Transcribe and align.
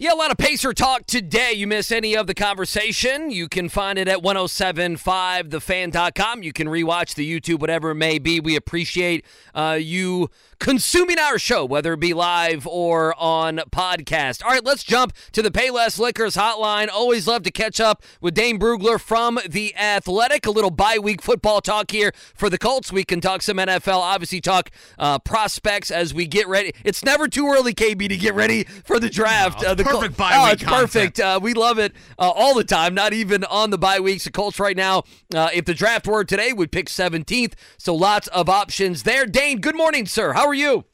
Yeah, 0.00 0.12
a 0.12 0.14
lot 0.14 0.30
of 0.30 0.36
Pacer 0.36 0.72
talk 0.72 1.06
today. 1.06 1.54
You 1.54 1.66
miss 1.66 1.90
any 1.90 2.16
of 2.16 2.28
the 2.28 2.34
conversation, 2.34 3.32
you 3.32 3.48
can 3.48 3.68
find 3.68 3.98
it 3.98 4.06
at 4.06 4.18
1075thefan.com. 4.18 6.44
You 6.44 6.52
can 6.52 6.68
rewatch 6.68 7.16
the 7.16 7.28
YouTube, 7.28 7.58
whatever 7.58 7.90
it 7.90 7.96
may 7.96 8.20
be. 8.20 8.38
We 8.38 8.54
appreciate 8.54 9.26
uh, 9.56 9.76
you 9.80 10.30
consuming 10.60 11.18
our 11.18 11.36
show, 11.38 11.64
whether 11.64 11.94
it 11.94 12.00
be 12.00 12.14
live 12.14 12.64
or 12.66 13.14
on 13.18 13.56
podcast. 13.72 14.44
All 14.44 14.50
right, 14.50 14.64
let's 14.64 14.84
jump 14.84 15.14
to 15.32 15.42
the 15.42 15.50
Payless 15.50 15.98
Liquors 15.98 16.36
hotline. 16.36 16.88
Always 16.88 17.26
love 17.26 17.42
to 17.44 17.50
catch 17.50 17.80
up 17.80 18.04
with 18.20 18.34
Dane 18.34 18.58
Brugler 18.58 19.00
from 19.00 19.40
The 19.48 19.74
Athletic. 19.76 20.46
A 20.46 20.52
little 20.52 20.70
bye 20.70 20.98
week 21.00 21.22
football 21.22 21.60
talk 21.60 21.90
here 21.90 22.12
for 22.34 22.48
the 22.48 22.58
Colts. 22.58 22.92
We 22.92 23.02
can 23.02 23.20
talk 23.20 23.42
some 23.42 23.56
NFL, 23.56 23.98
obviously, 23.98 24.40
talk 24.40 24.70
uh, 24.96 25.18
prospects 25.18 25.90
as 25.90 26.14
we 26.14 26.26
get 26.26 26.46
ready. 26.46 26.72
It's 26.84 27.04
never 27.04 27.26
too 27.26 27.48
early, 27.48 27.74
KB, 27.74 28.08
to 28.08 28.16
get 28.16 28.34
ready 28.34 28.62
for 28.62 29.00
the 29.00 29.10
draft. 29.10 29.64
Uh, 29.64 29.74
the 29.74 29.87
perfect 29.92 30.16
Col- 30.16 30.28
bye 30.28 30.36
oh, 30.36 30.44
week 30.44 30.52
it's 30.54 30.64
perfect. 30.64 31.20
Uh, 31.20 31.40
we 31.42 31.54
love 31.54 31.78
it 31.78 31.92
uh, 32.18 32.30
all 32.30 32.54
the 32.54 32.64
time, 32.64 32.94
not 32.94 33.12
even 33.12 33.44
on 33.44 33.70
the 33.70 33.78
bye 33.78 34.00
weeks. 34.00 34.24
The 34.24 34.30
Colts 34.30 34.58
right 34.60 34.76
now, 34.76 35.04
uh, 35.34 35.50
if 35.52 35.64
the 35.64 35.74
draft 35.74 36.06
were 36.06 36.24
today, 36.24 36.52
would 36.52 36.72
pick 36.72 36.86
17th. 36.86 37.54
So 37.78 37.94
lots 37.94 38.28
of 38.28 38.48
options 38.48 39.02
there. 39.02 39.26
Dane, 39.26 39.60
good 39.60 39.76
morning, 39.76 40.06
sir. 40.06 40.32
How 40.32 40.46
are 40.46 40.54
you? 40.54 40.84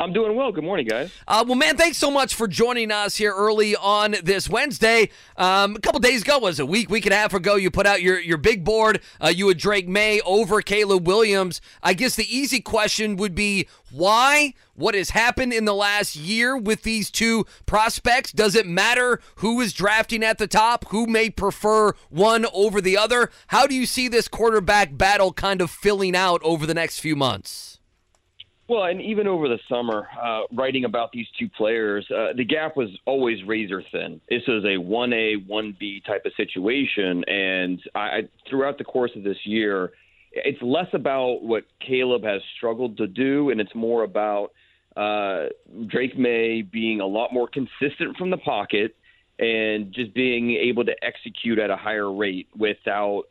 I'm 0.00 0.14
doing 0.14 0.34
well. 0.34 0.50
Good 0.50 0.64
morning, 0.64 0.86
guys. 0.86 1.12
Uh, 1.28 1.44
well, 1.46 1.56
man, 1.56 1.76
thanks 1.76 1.98
so 1.98 2.10
much 2.10 2.34
for 2.34 2.48
joining 2.48 2.90
us 2.90 3.16
here 3.16 3.34
early 3.34 3.76
on 3.76 4.16
this 4.22 4.48
Wednesday. 4.48 5.10
Um, 5.36 5.76
a 5.76 5.78
couple 5.78 6.00
days 6.00 6.22
ago, 6.22 6.38
was 6.38 6.58
a 6.58 6.64
week, 6.64 6.88
week 6.88 7.04
and 7.04 7.12
a 7.12 7.16
half 7.16 7.34
ago, 7.34 7.56
you 7.56 7.70
put 7.70 7.84
out 7.84 8.00
your, 8.00 8.18
your 8.18 8.38
big 8.38 8.64
board. 8.64 9.02
Uh, 9.22 9.28
you 9.28 9.46
had 9.48 9.58
Drake 9.58 9.86
Maye 9.86 10.22
over 10.22 10.62
Caleb 10.62 11.06
Williams. 11.06 11.60
I 11.82 11.92
guess 11.92 12.16
the 12.16 12.34
easy 12.34 12.62
question 12.62 13.16
would 13.16 13.34
be 13.34 13.68
why? 13.90 14.54
What 14.80 14.94
has 14.94 15.10
happened 15.10 15.52
in 15.52 15.66
the 15.66 15.74
last 15.74 16.16
year 16.16 16.56
with 16.56 16.84
these 16.84 17.10
two 17.10 17.44
prospects? 17.66 18.32
Does 18.32 18.54
it 18.54 18.66
matter 18.66 19.20
who 19.36 19.60
is 19.60 19.74
drafting 19.74 20.24
at 20.24 20.38
the 20.38 20.46
top? 20.46 20.86
Who 20.88 21.06
may 21.06 21.28
prefer 21.28 21.92
one 22.08 22.46
over 22.50 22.80
the 22.80 22.96
other? 22.96 23.30
How 23.48 23.66
do 23.66 23.74
you 23.74 23.84
see 23.84 24.08
this 24.08 24.26
quarterback 24.26 24.96
battle 24.96 25.34
kind 25.34 25.60
of 25.60 25.70
filling 25.70 26.16
out 26.16 26.40
over 26.42 26.64
the 26.64 26.72
next 26.72 26.98
few 27.00 27.14
months? 27.14 27.78
Well, 28.68 28.84
and 28.84 29.02
even 29.02 29.26
over 29.26 29.48
the 29.48 29.58
summer, 29.68 30.08
uh, 30.18 30.44
writing 30.50 30.86
about 30.86 31.12
these 31.12 31.26
two 31.38 31.50
players, 31.50 32.10
uh, 32.10 32.28
the 32.34 32.44
gap 32.44 32.74
was 32.74 32.88
always 33.04 33.44
razor 33.44 33.82
thin. 33.92 34.18
This 34.30 34.44
is 34.48 34.64
a 34.64 34.78
1A, 34.78 35.46
1B 35.46 36.06
type 36.06 36.24
of 36.24 36.32
situation. 36.38 37.22
And 37.24 37.82
I, 37.94 38.28
throughout 38.48 38.78
the 38.78 38.84
course 38.84 39.10
of 39.14 39.24
this 39.24 39.44
year, 39.44 39.92
it's 40.32 40.62
less 40.62 40.88
about 40.94 41.42
what 41.42 41.64
Caleb 41.86 42.24
has 42.24 42.40
struggled 42.56 42.96
to 42.96 43.06
do, 43.06 43.50
and 43.50 43.60
it's 43.60 43.74
more 43.74 44.04
about 44.04 44.52
uh, 44.96 45.46
Drake 45.86 46.18
Maye 46.18 46.62
being 46.62 47.00
a 47.00 47.06
lot 47.06 47.32
more 47.32 47.48
consistent 47.48 48.16
from 48.16 48.30
the 48.30 48.38
pocket 48.38 48.96
and 49.38 49.92
just 49.92 50.12
being 50.12 50.50
able 50.50 50.84
to 50.84 50.94
execute 51.02 51.58
at 51.58 51.70
a 51.70 51.76
higher 51.76 52.12
rate 52.12 52.48
without, 52.56 53.22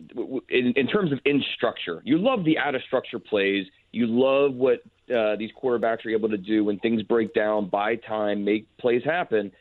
in, 0.49 0.73
in 0.75 0.87
terms 0.87 1.11
of 1.11 1.19
in 1.25 1.43
structure. 1.55 2.01
You 2.03 2.17
love 2.17 2.43
the 2.45 2.57
out 2.57 2.73
of 2.73 2.81
structure 2.83 3.19
plays. 3.19 3.67
You 3.91 4.07
love 4.07 4.55
what 4.55 4.81
uh, 5.15 5.35
these 5.35 5.51
quarterbacks 5.61 6.05
are 6.05 6.09
able 6.09 6.29
to 6.29 6.37
do 6.37 6.65
when 6.65 6.79
things 6.79 7.03
break 7.03 7.33
down, 7.35 7.69
buy 7.69 7.95
time, 7.95 8.43
make 8.43 8.65
plays 8.77 9.03
happen. 9.03 9.51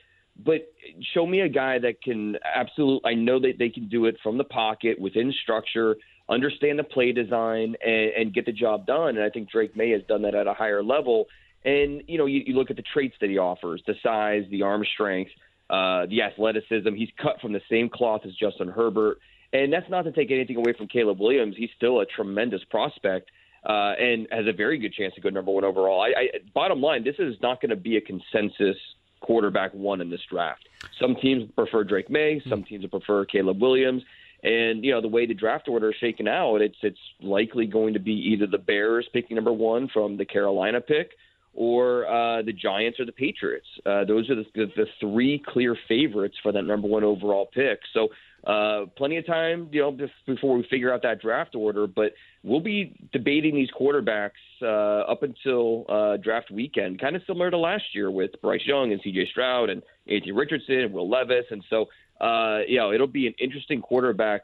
But 0.42 0.72
show 1.12 1.26
me 1.26 1.40
a 1.40 1.48
guy 1.48 1.78
that 1.80 2.00
can 2.02 2.36
absolutely, 2.54 3.10
I 3.10 3.14
know 3.14 3.40
that 3.40 3.54
they 3.58 3.68
can 3.68 3.88
do 3.88 4.06
it 4.06 4.16
from 4.22 4.38
the 4.38 4.44
pocket, 4.44 4.98
within 4.98 5.34
structure, 5.42 5.96
understand 6.30 6.78
the 6.78 6.84
play 6.84 7.12
design, 7.12 7.74
and, 7.84 8.10
and 8.16 8.34
get 8.34 8.46
the 8.46 8.52
job 8.52 8.86
done. 8.86 9.16
And 9.16 9.22
I 9.22 9.30
think 9.30 9.50
Drake 9.50 9.76
Maye 9.76 9.90
has 9.90 10.02
done 10.08 10.22
that 10.22 10.34
at 10.34 10.46
a 10.46 10.54
higher 10.54 10.82
level. 10.82 11.26
And, 11.68 12.02
you 12.06 12.16
know, 12.16 12.24
you, 12.24 12.42
you 12.46 12.54
look 12.54 12.70
at 12.70 12.76
the 12.76 12.82
traits 12.94 13.16
that 13.20 13.28
he 13.28 13.36
offers 13.36 13.82
the 13.86 13.94
size, 14.02 14.44
the 14.50 14.62
arm 14.62 14.84
strength, 14.94 15.30
uh, 15.68 16.06
the 16.06 16.22
athleticism. 16.22 16.94
He's 16.94 17.10
cut 17.20 17.40
from 17.42 17.52
the 17.52 17.60
same 17.70 17.90
cloth 17.90 18.22
as 18.24 18.34
Justin 18.34 18.68
Herbert. 18.68 19.18
And 19.52 19.70
that's 19.70 19.88
not 19.90 20.02
to 20.02 20.12
take 20.12 20.30
anything 20.30 20.56
away 20.56 20.72
from 20.72 20.88
Caleb 20.88 21.20
Williams. 21.20 21.56
He's 21.58 21.68
still 21.76 22.00
a 22.00 22.06
tremendous 22.06 22.64
prospect 22.64 23.30
uh, 23.66 23.92
and 23.98 24.26
has 24.30 24.46
a 24.46 24.52
very 24.52 24.78
good 24.78 24.94
chance 24.94 25.14
to 25.16 25.20
go 25.20 25.28
number 25.28 25.50
one 25.50 25.64
overall. 25.64 26.00
I, 26.00 26.08
I, 26.08 26.28
bottom 26.54 26.80
line, 26.80 27.04
this 27.04 27.16
is 27.18 27.36
not 27.42 27.60
going 27.60 27.70
to 27.70 27.76
be 27.76 27.98
a 27.98 28.00
consensus 28.00 28.76
quarterback 29.20 29.74
one 29.74 30.00
in 30.00 30.08
this 30.08 30.22
draft. 30.30 30.68
Some 30.98 31.16
teams 31.16 31.50
prefer 31.54 31.84
Drake 31.84 32.08
Maye, 32.08 32.40
some 32.48 32.64
teams 32.64 32.86
prefer 32.86 33.26
Caleb 33.26 33.60
Williams. 33.60 34.04
And 34.42 34.84
you 34.84 34.92
know 34.92 35.00
the 35.00 35.08
way 35.08 35.26
the 35.26 35.34
draft 35.34 35.68
order 35.68 35.90
is 35.90 35.96
shaken 35.96 36.28
out, 36.28 36.62
it's 36.62 36.76
it's 36.82 37.00
likely 37.20 37.66
going 37.66 37.94
to 37.94 37.98
be 37.98 38.12
either 38.12 38.46
the 38.46 38.56
Bears 38.56 39.08
picking 39.12 39.34
number 39.34 39.52
one 39.52 39.88
from 39.88 40.16
the 40.16 40.24
Carolina 40.24 40.80
pick, 40.80 41.10
or 41.58 42.06
uh, 42.06 42.40
the 42.42 42.52
Giants 42.52 43.00
or 43.00 43.04
the 43.04 43.10
Patriots. 43.10 43.66
Uh, 43.84 44.04
those 44.04 44.30
are 44.30 44.36
the, 44.36 44.44
the, 44.54 44.66
the 44.76 44.86
three 45.00 45.42
clear 45.44 45.76
favorites 45.88 46.36
for 46.40 46.52
that 46.52 46.62
number 46.62 46.86
one 46.86 47.02
overall 47.02 47.46
pick. 47.52 47.80
So 47.92 48.10
uh, 48.46 48.86
plenty 48.96 49.16
of 49.16 49.26
time, 49.26 49.68
you 49.72 49.80
know, 49.80 49.98
before 50.24 50.56
we 50.56 50.64
figure 50.70 50.94
out 50.94 51.02
that 51.02 51.20
draft 51.20 51.56
order. 51.56 51.88
But 51.88 52.12
we'll 52.44 52.60
be 52.60 52.94
debating 53.12 53.56
these 53.56 53.70
quarterbacks 53.78 54.30
uh, 54.62 55.10
up 55.10 55.24
until 55.24 55.84
uh, 55.88 56.18
draft 56.18 56.52
weekend, 56.52 57.00
kind 57.00 57.16
of 57.16 57.22
similar 57.26 57.50
to 57.50 57.58
last 57.58 57.82
year 57.92 58.08
with 58.08 58.30
Bryce 58.40 58.64
Young 58.64 58.92
and 58.92 59.00
C.J. 59.02 59.26
Stroud 59.32 59.68
and 59.68 59.82
A.T. 60.06 60.30
Richardson 60.30 60.76
and 60.76 60.92
Will 60.92 61.10
Levis. 61.10 61.46
And 61.50 61.64
so, 61.68 61.86
uh, 62.24 62.60
you 62.68 62.78
know, 62.78 62.92
it'll 62.92 63.08
be 63.08 63.26
an 63.26 63.34
interesting 63.40 63.82
quarterback 63.82 64.42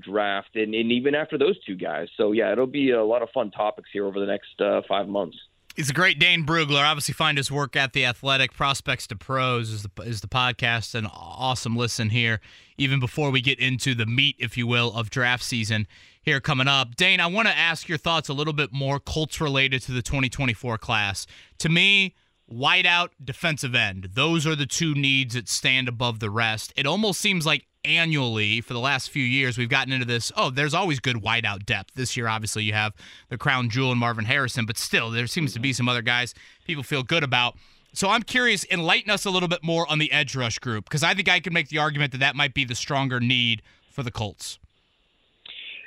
draft, 0.00 0.56
and, 0.56 0.74
and 0.74 0.90
even 0.90 1.14
after 1.14 1.36
those 1.36 1.62
two 1.66 1.76
guys. 1.76 2.08
So, 2.16 2.32
yeah, 2.32 2.50
it'll 2.50 2.66
be 2.66 2.92
a 2.92 3.04
lot 3.04 3.20
of 3.20 3.28
fun 3.34 3.50
topics 3.50 3.90
here 3.92 4.06
over 4.06 4.18
the 4.18 4.24
next 4.24 4.88
five 4.88 5.06
months. 5.06 5.36
He's 5.76 5.90
a 5.90 5.92
great 5.92 6.18
Dane 6.18 6.46
Brugler. 6.46 6.82
Obviously, 6.82 7.12
find 7.12 7.36
his 7.36 7.52
work 7.52 7.76
at 7.76 7.92
the 7.92 8.06
Athletic. 8.06 8.54
Prospects 8.54 9.06
to 9.08 9.16
Pros 9.16 9.70
is 9.70 9.82
the 9.82 10.02
is 10.04 10.22
the 10.22 10.26
podcast. 10.26 10.94
An 10.94 11.04
awesome 11.04 11.76
listen 11.76 12.08
here, 12.08 12.40
even 12.78 12.98
before 12.98 13.30
we 13.30 13.42
get 13.42 13.60
into 13.60 13.94
the 13.94 14.06
meat, 14.06 14.36
if 14.38 14.56
you 14.56 14.66
will, 14.66 14.90
of 14.94 15.10
draft 15.10 15.44
season 15.44 15.86
here 16.22 16.40
coming 16.40 16.66
up. 16.66 16.96
Dane, 16.96 17.20
I 17.20 17.26
want 17.26 17.46
to 17.48 17.54
ask 17.54 17.90
your 17.90 17.98
thoughts 17.98 18.30
a 18.30 18.32
little 18.32 18.54
bit 18.54 18.72
more 18.72 18.98
Colts 18.98 19.38
related 19.38 19.82
to 19.82 19.92
the 19.92 20.00
2024 20.00 20.78
class. 20.78 21.26
To 21.58 21.68
me, 21.68 22.14
wideout, 22.50 23.10
defensive 23.22 23.74
end. 23.74 24.12
Those 24.14 24.46
are 24.46 24.56
the 24.56 24.64
two 24.64 24.94
needs 24.94 25.34
that 25.34 25.46
stand 25.46 25.88
above 25.88 26.20
the 26.20 26.30
rest. 26.30 26.72
It 26.74 26.86
almost 26.86 27.20
seems 27.20 27.44
like 27.44 27.66
annually 27.86 28.60
for 28.60 28.72
the 28.72 28.80
last 28.80 29.10
few 29.10 29.22
years 29.22 29.56
we've 29.56 29.68
gotten 29.68 29.92
into 29.92 30.04
this 30.04 30.32
oh 30.36 30.50
there's 30.50 30.74
always 30.74 31.00
good 31.00 31.16
wideout 31.16 31.64
depth. 31.64 31.94
This 31.94 32.16
year 32.16 32.28
obviously 32.28 32.64
you 32.64 32.72
have 32.72 32.92
the 33.28 33.38
crown 33.38 33.70
jewel 33.70 33.90
and 33.90 34.00
marvin 34.00 34.24
harrison 34.24 34.66
but 34.66 34.76
still 34.76 35.10
there 35.10 35.26
seems 35.26 35.52
to 35.54 35.60
be 35.60 35.72
some 35.72 35.88
other 35.88 36.02
guys 36.02 36.34
people 36.66 36.82
feel 36.82 37.02
good 37.02 37.22
about. 37.22 37.56
So 37.92 38.08
i'm 38.08 38.22
curious 38.22 38.66
enlighten 38.70 39.10
us 39.10 39.24
a 39.24 39.30
little 39.30 39.48
bit 39.48 39.62
more 39.62 39.90
on 39.90 39.98
the 39.98 40.12
edge 40.12 40.36
rush 40.36 40.58
group 40.58 40.84
because 40.84 41.02
i 41.02 41.14
think 41.14 41.28
i 41.28 41.40
could 41.40 41.52
make 41.52 41.68
the 41.68 41.78
argument 41.78 42.12
that 42.12 42.18
that 42.18 42.36
might 42.36 42.54
be 42.54 42.64
the 42.64 42.74
stronger 42.74 43.20
need 43.20 43.62
for 43.90 44.02
the 44.02 44.10
colts. 44.10 44.58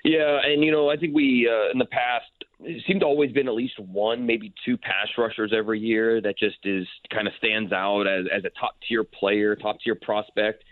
Yeah 0.03 0.39
and 0.43 0.63
you 0.63 0.71
know 0.71 0.89
i 0.89 0.95
think 0.95 1.13
we 1.13 1.49
uh, 1.49 1.71
in 1.71 1.77
the 1.77 1.85
past 1.85 2.25
it 2.61 2.83
seemed 2.85 3.01
to 3.01 3.05
always 3.05 3.31
been 3.31 3.47
at 3.47 3.53
least 3.53 3.79
one, 3.79 4.25
maybe 4.25 4.53
two 4.65 4.77
pass 4.77 5.07
rushers 5.17 5.53
every 5.55 5.79
year 5.79 6.19
that 6.21 6.37
just 6.37 6.57
is 6.65 6.85
kind 7.09 7.27
of 7.27 7.33
stands 7.37 7.71
out 7.71 8.05
as, 8.05 8.25
as 8.35 8.43
a 8.43 8.49
top 8.59 8.75
tier 8.87 9.03
player, 9.03 9.55
top 9.55 9.77
tier 9.83 9.95
prospect 9.95 10.63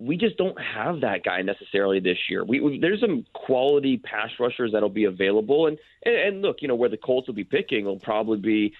we 0.00 0.16
just 0.16 0.38
don't 0.38 0.58
have 0.58 1.02
that 1.02 1.22
guy 1.22 1.42
necessarily 1.42 2.00
this 2.00 2.16
year. 2.30 2.42
We, 2.42 2.60
we, 2.60 2.80
there's 2.80 3.00
some 3.00 3.26
quality 3.34 3.98
pass 3.98 4.30
rushers 4.40 4.72
that'll 4.72 4.88
be 4.88 5.04
available, 5.04 5.66
and, 5.66 5.78
and 6.04 6.14
and 6.14 6.42
look, 6.42 6.56
you 6.62 6.68
know 6.68 6.74
where 6.74 6.88
the 6.88 6.96
Colts 6.96 7.28
will 7.28 7.34
be 7.34 7.44
picking 7.44 7.84
will 7.84 7.98
probably 7.98 8.38
be 8.38 8.72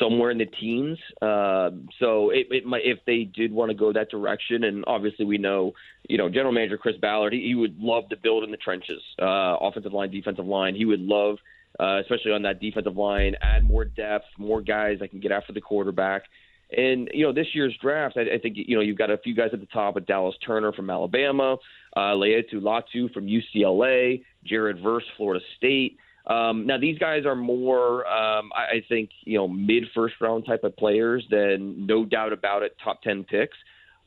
somewhere 0.00 0.30
in 0.30 0.38
the 0.38 0.46
teens. 0.46 0.98
Uh, 1.20 1.70
so 2.00 2.30
it, 2.30 2.46
it 2.50 2.64
might 2.64 2.82
if 2.84 2.98
they 3.06 3.24
did 3.24 3.52
want 3.52 3.70
to 3.70 3.76
go 3.76 3.92
that 3.92 4.10
direction, 4.10 4.64
and 4.64 4.84
obviously 4.86 5.26
we 5.26 5.36
know, 5.36 5.74
you 6.08 6.16
know, 6.16 6.30
General 6.30 6.52
Manager 6.52 6.78
Chris 6.78 6.96
Ballard, 6.96 7.34
he, 7.34 7.42
he 7.42 7.54
would 7.54 7.78
love 7.78 8.08
to 8.08 8.16
build 8.16 8.42
in 8.42 8.50
the 8.50 8.56
trenches, 8.56 9.02
uh, 9.20 9.56
offensive 9.60 9.92
line, 9.92 10.10
defensive 10.10 10.46
line. 10.46 10.74
He 10.74 10.86
would 10.86 11.00
love. 11.00 11.36
Uh, 11.80 12.00
especially 12.00 12.32
on 12.32 12.42
that 12.42 12.60
defensive 12.60 12.98
line, 12.98 13.34
add 13.40 13.64
more 13.64 13.86
depth, 13.86 14.26
more 14.36 14.60
guys 14.60 14.98
that 14.98 15.08
can 15.08 15.20
get 15.20 15.32
after 15.32 15.54
the 15.54 15.60
quarterback. 15.60 16.24
And 16.76 17.08
you 17.12 17.24
know, 17.24 17.32
this 17.32 17.48
year's 17.54 17.76
draft, 17.80 18.16
I, 18.16 18.34
I 18.34 18.38
think 18.38 18.56
you 18.56 18.76
know 18.76 18.82
you've 18.82 18.98
got 18.98 19.10
a 19.10 19.18
few 19.18 19.34
guys 19.34 19.50
at 19.52 19.60
the 19.60 19.66
top: 19.66 19.94
with 19.94 20.06
Dallas 20.06 20.34
Turner 20.44 20.72
from 20.72 20.90
Alabama, 20.90 21.56
uh, 21.96 22.00
Laiatu 22.00 22.54
Latu 22.54 23.12
from 23.12 23.26
UCLA, 23.26 24.22
Jared 24.44 24.82
Verse, 24.82 25.04
Florida 25.16 25.44
State. 25.56 25.98
Um, 26.26 26.66
now 26.66 26.78
these 26.78 26.98
guys 26.98 27.26
are 27.26 27.34
more, 27.34 28.06
um, 28.06 28.52
I, 28.54 28.76
I 28.76 28.84
think, 28.88 29.10
you 29.24 29.36
know, 29.36 29.48
mid 29.48 29.84
first 29.92 30.14
round 30.20 30.46
type 30.46 30.62
of 30.62 30.76
players 30.76 31.24
than 31.30 31.86
no 31.86 32.04
doubt 32.04 32.32
about 32.32 32.62
it, 32.62 32.76
top 32.82 33.02
ten 33.02 33.24
picks. 33.24 33.56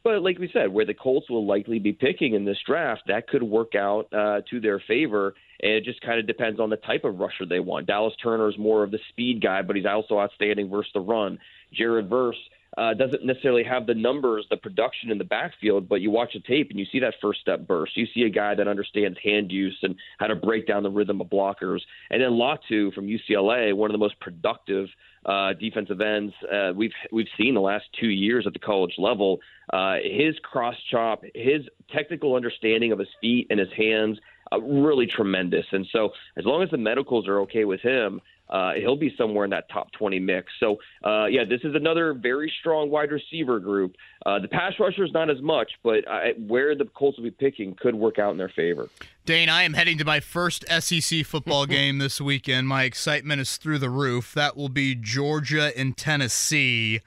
But 0.05 0.21
like 0.21 0.37
we 0.37 0.51
said, 0.53 0.71
where 0.71 0.85
the 0.85 0.93
Colts 0.93 1.31
will 1.31 1.47
likely 1.47 1.79
be 1.79 1.91
picking 1.91 2.35
in 2.35 2.45
this 2.45 2.59
draft, 2.63 3.01
that 3.07 3.27
could 3.27 3.41
work 3.41 3.73
out 3.73 4.07
uh, 4.13 4.41
to 4.51 4.59
their 4.61 4.79
favor. 4.87 5.33
And 5.63 5.71
it 5.71 5.83
just 5.83 5.99
kind 6.01 6.19
of 6.19 6.27
depends 6.27 6.59
on 6.59 6.69
the 6.69 6.77
type 6.77 7.05
of 7.05 7.17
rusher 7.17 7.43
they 7.49 7.59
want. 7.59 7.87
Dallas 7.87 8.13
Turner 8.21 8.47
is 8.47 8.55
more 8.59 8.83
of 8.83 8.91
the 8.91 8.99
speed 9.09 9.41
guy, 9.41 9.63
but 9.63 9.75
he's 9.75 9.87
also 9.87 10.19
outstanding 10.19 10.69
versus 10.69 10.91
the 10.93 10.99
run. 10.99 11.39
Jared 11.73 12.07
Verse 12.07 12.37
uh, 12.77 12.93
doesn't 12.93 13.25
necessarily 13.25 13.63
have 13.63 13.87
the 13.87 13.93
numbers, 13.93 14.45
the 14.49 14.57
production 14.57 15.11
in 15.11 15.17
the 15.17 15.23
backfield, 15.23 15.87
but 15.87 16.01
you 16.01 16.11
watch 16.11 16.33
the 16.33 16.39
tape 16.41 16.69
and 16.69 16.79
you 16.79 16.85
see 16.91 16.99
that 16.99 17.13
first 17.21 17.41
step 17.41 17.65
burst. 17.67 17.95
You 17.95 18.05
see 18.13 18.23
a 18.23 18.29
guy 18.29 18.55
that 18.55 18.67
understands 18.67 19.17
hand 19.23 19.51
use 19.51 19.77
and 19.81 19.95
how 20.17 20.27
to 20.27 20.35
break 20.35 20.67
down 20.67 20.83
the 20.83 20.89
rhythm 20.89 21.21
of 21.21 21.27
blockers. 21.27 21.81
And 22.09 22.21
then 22.21 22.31
Latu 22.31 22.93
from 22.93 23.07
UCLA, 23.07 23.73
one 23.75 23.89
of 23.89 23.93
the 23.93 23.99
most 23.99 24.19
productive 24.19 24.87
uh, 25.25 25.53
defensive 25.53 26.01
ends 26.01 26.33
uh, 26.51 26.71
we've 26.75 26.93
we've 27.11 27.27
seen 27.35 27.55
the 27.55 27.61
last 27.61 27.85
two 27.99 28.09
years 28.09 28.45
at 28.45 28.53
the 28.53 28.59
college 28.59 28.93
level. 28.99 29.39
Uh, 29.73 29.95
his 30.03 30.37
cross 30.43 30.75
chop, 30.91 31.23
his 31.33 31.61
technical 31.91 32.35
understanding 32.35 32.91
of 32.91 32.99
his 32.99 33.07
feet 33.21 33.47
and 33.49 33.59
his 33.59 33.71
hands, 33.75 34.19
uh, 34.51 34.61
really 34.61 35.07
tremendous. 35.07 35.65
And 35.71 35.87
so, 35.91 36.11
as 36.37 36.45
long 36.45 36.61
as 36.61 36.69
the 36.69 36.77
medicals 36.77 37.27
are 37.27 37.39
okay 37.41 37.65
with 37.65 37.81
him, 37.81 38.21
uh, 38.49 38.73
he'll 38.73 38.95
be 38.95 39.13
somewhere 39.17 39.45
in 39.45 39.51
that 39.51 39.69
top 39.69 39.91
20 39.93 40.19
mix. 40.19 40.51
So, 40.59 40.77
uh, 41.03 41.25
yeah, 41.25 41.45
this 41.47 41.61
is 41.63 41.73
another 41.75 42.13
very 42.13 42.51
strong 42.59 42.89
wide 42.89 43.11
receiver 43.11 43.59
group. 43.59 43.95
Uh, 44.25 44.39
the 44.39 44.47
pass 44.47 44.73
rushers 44.79 45.11
not 45.13 45.29
as 45.29 45.41
much, 45.41 45.71
but 45.83 46.07
I, 46.07 46.33
where 46.37 46.75
the 46.75 46.85
Colts 46.85 47.17
will 47.17 47.23
be 47.23 47.31
picking 47.31 47.75
could 47.75 47.95
work 47.95 48.19
out 48.19 48.31
in 48.31 48.37
their 48.37 48.49
favor. 48.49 48.89
Dane, 49.25 49.49
I 49.49 49.63
am 49.63 49.73
heading 49.73 49.97
to 49.97 50.05
my 50.05 50.19
first 50.19 50.63
SEC 50.67 51.25
football 51.25 51.65
game 51.67 51.97
this 51.97 52.21
weekend. 52.21 52.67
My 52.67 52.83
excitement 52.83 53.41
is 53.41 53.57
through 53.57 53.79
the 53.79 53.89
roof. 53.89 54.33
That 54.33 54.55
will 54.55 54.69
be 54.69 54.95
Georgia 54.95 55.77
and 55.77 55.97
Tennessee. 55.97 57.01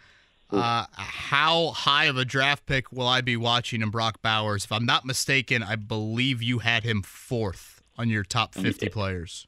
Uh, 0.50 0.86
how 0.92 1.72
high 1.72 2.06
of 2.06 2.16
a 2.16 2.24
draft 2.24 2.64
pick 2.64 2.90
will 2.90 3.06
I 3.06 3.20
be 3.20 3.36
watching 3.36 3.82
in 3.82 3.90
Brock 3.90 4.22
Bowers? 4.22 4.64
If 4.64 4.72
I'm 4.72 4.86
not 4.86 5.04
mistaken, 5.04 5.62
I 5.62 5.76
believe 5.76 6.42
you 6.42 6.60
had 6.60 6.84
him 6.84 7.02
fourth 7.02 7.82
on 7.98 8.08
your 8.08 8.24
top 8.24 8.54
50 8.54 8.88
players. 8.88 9.46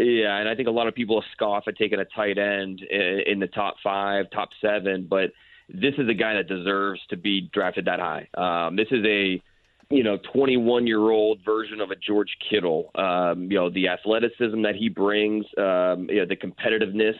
Yeah, 0.00 0.38
and 0.38 0.48
I 0.48 0.54
think 0.54 0.68
a 0.68 0.72
lot 0.72 0.86
of 0.86 0.94
people 0.94 1.22
scoff 1.32 1.64
at 1.66 1.76
taking 1.76 1.98
a 1.98 2.04
tight 2.04 2.38
end 2.38 2.80
in 2.80 3.38
the 3.38 3.48
top 3.48 3.76
five, 3.82 4.30
top 4.30 4.48
seven, 4.60 5.06
but 5.08 5.30
this 5.68 5.94
is 5.98 6.08
a 6.08 6.14
guy 6.14 6.34
that 6.34 6.48
deserves 6.48 7.00
to 7.10 7.16
be 7.16 7.50
drafted 7.52 7.84
that 7.84 8.00
high. 8.00 8.26
Um, 8.34 8.76
this 8.76 8.88
is 8.90 9.04
a 9.04 9.42
you 9.90 10.04
know 10.04 10.18
21 10.32 10.86
year 10.86 11.10
old 11.10 11.40
version 11.44 11.80
of 11.80 11.90
a 11.90 11.96
George 11.96 12.36
Kittle. 12.48 12.90
Um, 12.94 13.50
you 13.50 13.58
know 13.58 13.70
the 13.70 13.88
athleticism 13.88 14.62
that 14.62 14.74
he 14.76 14.88
brings, 14.88 15.44
um, 15.58 16.08
you 16.08 16.20
know 16.20 16.26
the 16.26 16.36
competitiveness. 16.36 17.16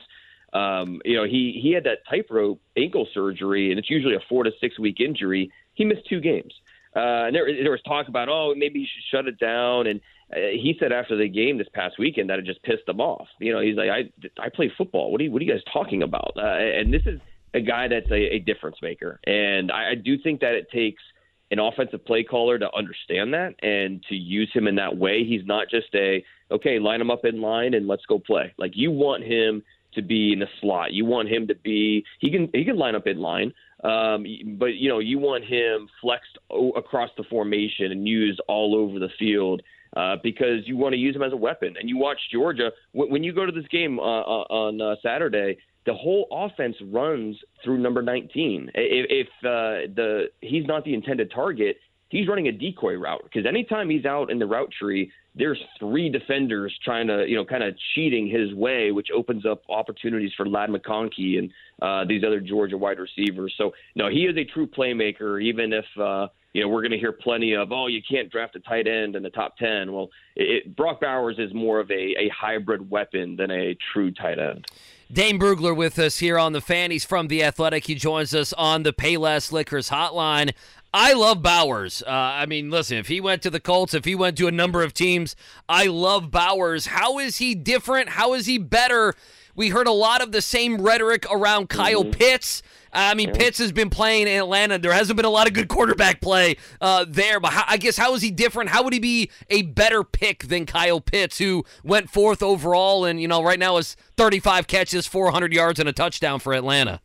Um, 0.52 1.00
you 1.04 1.16
know, 1.16 1.24
he 1.24 1.60
he 1.62 1.72
had 1.72 1.84
that 1.84 1.98
tightrope 2.08 2.60
ankle 2.76 3.06
surgery, 3.14 3.70
and 3.70 3.78
it's 3.78 3.90
usually 3.90 4.14
a 4.14 4.20
four 4.28 4.44
to 4.44 4.50
six 4.60 4.78
week 4.78 5.00
injury. 5.00 5.52
He 5.74 5.84
missed 5.84 6.08
two 6.08 6.20
games, 6.20 6.52
uh, 6.96 7.26
and 7.26 7.34
there 7.34 7.46
there 7.62 7.70
was 7.70 7.82
talk 7.82 8.08
about 8.08 8.28
oh 8.28 8.54
maybe 8.56 8.80
he 8.80 8.86
should 8.86 9.16
shut 9.16 9.28
it 9.28 9.38
down, 9.38 9.86
and 9.86 10.00
he 10.32 10.76
said 10.78 10.92
after 10.92 11.16
the 11.16 11.28
game 11.28 11.58
this 11.58 11.68
past 11.74 11.98
weekend 11.98 12.30
that 12.30 12.38
it 12.38 12.44
just 12.44 12.62
pissed 12.62 12.88
him 12.88 13.00
off. 13.00 13.28
You 13.40 13.52
know, 13.52 13.60
he's 13.60 13.76
like 13.76 13.90
I 13.90 14.10
I 14.40 14.48
play 14.48 14.72
football. 14.76 15.10
What 15.10 15.20
are 15.20 15.24
you 15.24 15.32
what 15.32 15.42
are 15.42 15.44
you 15.44 15.52
guys 15.52 15.62
talking 15.72 16.02
about? 16.02 16.32
Uh, 16.36 16.46
and 16.46 16.92
this 16.92 17.02
is 17.06 17.20
a 17.54 17.60
guy 17.60 17.88
that's 17.88 18.10
a, 18.10 18.34
a 18.34 18.38
difference 18.38 18.76
maker, 18.82 19.20
and 19.26 19.72
I, 19.72 19.90
I 19.90 19.94
do 19.94 20.16
think 20.18 20.40
that 20.40 20.54
it 20.54 20.70
takes 20.70 21.02
an 21.50 21.58
offensive 21.58 22.04
play 22.04 22.22
caller 22.22 22.58
to 22.58 22.68
understand 22.76 23.34
that 23.34 23.54
and 23.62 24.02
to 24.08 24.14
use 24.14 24.50
him 24.54 24.68
in 24.68 24.76
that 24.76 24.96
way. 24.96 25.24
He's 25.24 25.44
not 25.44 25.68
just 25.68 25.88
a 25.94 26.24
okay, 26.50 26.78
line 26.78 27.00
him 27.00 27.10
up 27.10 27.24
in 27.24 27.40
line 27.40 27.74
and 27.74 27.86
let's 27.86 28.06
go 28.06 28.18
play. 28.18 28.54
Like 28.58 28.72
you 28.74 28.90
want 28.90 29.24
him 29.24 29.62
to 29.94 30.02
be 30.02 30.32
in 30.32 30.38
the 30.38 30.46
slot. 30.60 30.92
You 30.92 31.04
want 31.04 31.28
him 31.28 31.48
to 31.48 31.54
be 31.54 32.04
he 32.20 32.30
can 32.30 32.48
he 32.52 32.64
can 32.64 32.76
line 32.76 32.94
up 32.94 33.06
in 33.06 33.18
line, 33.18 33.52
um, 33.82 34.24
but 34.58 34.74
you 34.74 34.88
know 34.88 35.00
you 35.00 35.18
want 35.18 35.44
him 35.44 35.88
flexed 36.00 36.38
across 36.76 37.10
the 37.16 37.24
formation 37.24 37.90
and 37.90 38.06
used 38.06 38.40
all 38.48 38.76
over 38.76 38.98
the 38.98 39.10
field. 39.18 39.62
Uh, 39.96 40.14
because 40.22 40.60
you 40.66 40.76
want 40.76 40.92
to 40.92 40.98
use 40.98 41.16
him 41.16 41.22
as 41.22 41.32
a 41.32 41.36
weapon, 41.36 41.74
and 41.78 41.88
you 41.88 41.98
watch 41.98 42.18
Georgia 42.30 42.70
when, 42.92 43.10
when 43.10 43.24
you 43.24 43.32
go 43.32 43.44
to 43.44 43.50
this 43.50 43.66
game 43.72 43.98
uh, 43.98 44.20
uh, 44.20 44.44
on 44.48 44.80
uh, 44.80 44.94
Saturday 45.02 45.56
the 45.86 45.94
whole 45.94 46.26
offense 46.30 46.76
runs 46.82 47.36
through 47.64 47.78
number 47.78 48.02
19. 48.02 48.70
If, 48.74 49.06
if 49.10 49.26
uh, 49.44 49.92
the 49.94 50.26
he's 50.40 50.66
not 50.66 50.84
the 50.84 50.94
intended 50.94 51.30
target, 51.30 51.78
he's 52.10 52.28
running 52.28 52.48
a 52.48 52.52
decoy 52.52 52.94
route 52.94 53.22
because 53.24 53.46
anytime 53.46 53.88
he's 53.88 54.04
out 54.04 54.30
in 54.30 54.38
the 54.38 54.46
route 54.46 54.70
tree, 54.78 55.10
there's 55.34 55.60
three 55.78 56.08
defenders 56.08 56.76
trying 56.84 57.06
to, 57.06 57.24
you 57.26 57.36
know, 57.36 57.44
kind 57.44 57.62
of 57.62 57.74
cheating 57.94 58.28
his 58.28 58.52
way, 58.52 58.90
which 58.90 59.08
opens 59.14 59.46
up 59.46 59.62
opportunities 59.68 60.32
for 60.36 60.46
Ladd 60.46 60.70
McConkey 60.70 61.38
and 61.38 61.52
uh, 61.80 62.04
these 62.04 62.24
other 62.24 62.40
Georgia 62.40 62.76
wide 62.76 62.98
receivers. 62.98 63.54
So, 63.56 63.72
no, 63.94 64.10
he 64.10 64.26
is 64.26 64.36
a 64.36 64.44
true 64.44 64.66
playmaker, 64.66 65.40
even 65.40 65.72
if, 65.72 65.84
uh, 65.98 66.28
you 66.52 66.62
know, 66.62 66.68
we're 66.68 66.82
going 66.82 66.90
to 66.90 66.98
hear 66.98 67.12
plenty 67.12 67.54
of, 67.54 67.70
oh, 67.70 67.86
you 67.86 68.00
can't 68.08 68.30
draft 68.30 68.56
a 68.56 68.60
tight 68.60 68.88
end 68.88 69.14
in 69.14 69.22
the 69.22 69.30
top 69.30 69.56
10. 69.56 69.92
Well, 69.92 70.10
it, 70.34 70.74
Brock 70.76 71.00
Bowers 71.00 71.36
is 71.38 71.54
more 71.54 71.78
of 71.78 71.88
a, 71.92 71.94
a 71.94 72.28
hybrid 72.28 72.90
weapon 72.90 73.36
than 73.36 73.52
a 73.52 73.76
true 73.92 74.10
tight 74.10 74.40
end. 74.40 74.66
Dane 75.12 75.40
Brugler 75.40 75.74
with 75.74 75.98
us 75.98 76.18
here 76.18 76.38
on 76.38 76.52
the 76.52 76.60
fan. 76.60 76.92
He's 76.92 77.04
from 77.04 77.26
The 77.26 77.42
Athletic. 77.42 77.86
He 77.86 77.96
joins 77.96 78.32
us 78.32 78.52
on 78.52 78.84
the 78.84 78.92
Payless 78.92 79.50
Liquors 79.50 79.90
hotline. 79.90 80.52
I 80.92 81.12
love 81.12 81.42
Bowers. 81.42 82.02
Uh, 82.04 82.10
I 82.10 82.46
mean, 82.46 82.70
listen, 82.70 82.98
if 82.98 83.06
he 83.06 83.20
went 83.20 83.42
to 83.42 83.50
the 83.50 83.60
Colts, 83.60 83.94
if 83.94 84.04
he 84.04 84.14
went 84.14 84.36
to 84.38 84.48
a 84.48 84.52
number 84.52 84.82
of 84.82 84.92
teams, 84.92 85.36
I 85.68 85.86
love 85.86 86.30
Bowers. 86.30 86.86
How 86.86 87.18
is 87.18 87.36
he 87.36 87.54
different? 87.54 88.10
How 88.10 88.34
is 88.34 88.46
he 88.46 88.58
better? 88.58 89.14
We 89.54 89.68
heard 89.68 89.86
a 89.86 89.92
lot 89.92 90.20
of 90.20 90.32
the 90.32 90.42
same 90.42 90.80
rhetoric 90.80 91.26
around 91.30 91.68
Kyle 91.68 92.02
mm-hmm. 92.02 92.12
Pitts. 92.12 92.62
I 92.92 93.14
mean, 93.14 93.32
Pitts 93.32 93.58
has 93.58 93.70
been 93.70 93.88
playing 93.88 94.26
in 94.26 94.36
Atlanta. 94.36 94.78
There 94.78 94.92
hasn't 94.92 95.16
been 95.16 95.26
a 95.26 95.30
lot 95.30 95.46
of 95.46 95.54
good 95.54 95.68
quarterback 95.68 96.20
play 96.20 96.56
uh, 96.80 97.04
there, 97.06 97.38
but 97.38 97.52
how, 97.52 97.64
I 97.68 97.76
guess 97.76 97.96
how 97.96 98.14
is 98.14 98.22
he 98.22 98.32
different? 98.32 98.70
How 98.70 98.82
would 98.82 98.92
he 98.92 98.98
be 98.98 99.30
a 99.48 99.62
better 99.62 100.02
pick 100.02 100.44
than 100.44 100.66
Kyle 100.66 101.00
Pitts, 101.00 101.38
who 101.38 101.64
went 101.84 102.10
fourth 102.10 102.42
overall 102.42 103.04
and 103.04 103.20
you 103.20 103.28
know 103.28 103.44
right 103.44 103.58
now 103.60 103.76
is 103.76 103.96
35 104.16 104.66
catches, 104.66 105.06
400 105.06 105.52
yards, 105.52 105.78
and 105.78 105.88
a 105.88 105.92
touchdown 105.92 106.40
for 106.40 106.52
Atlanta? 106.52 107.00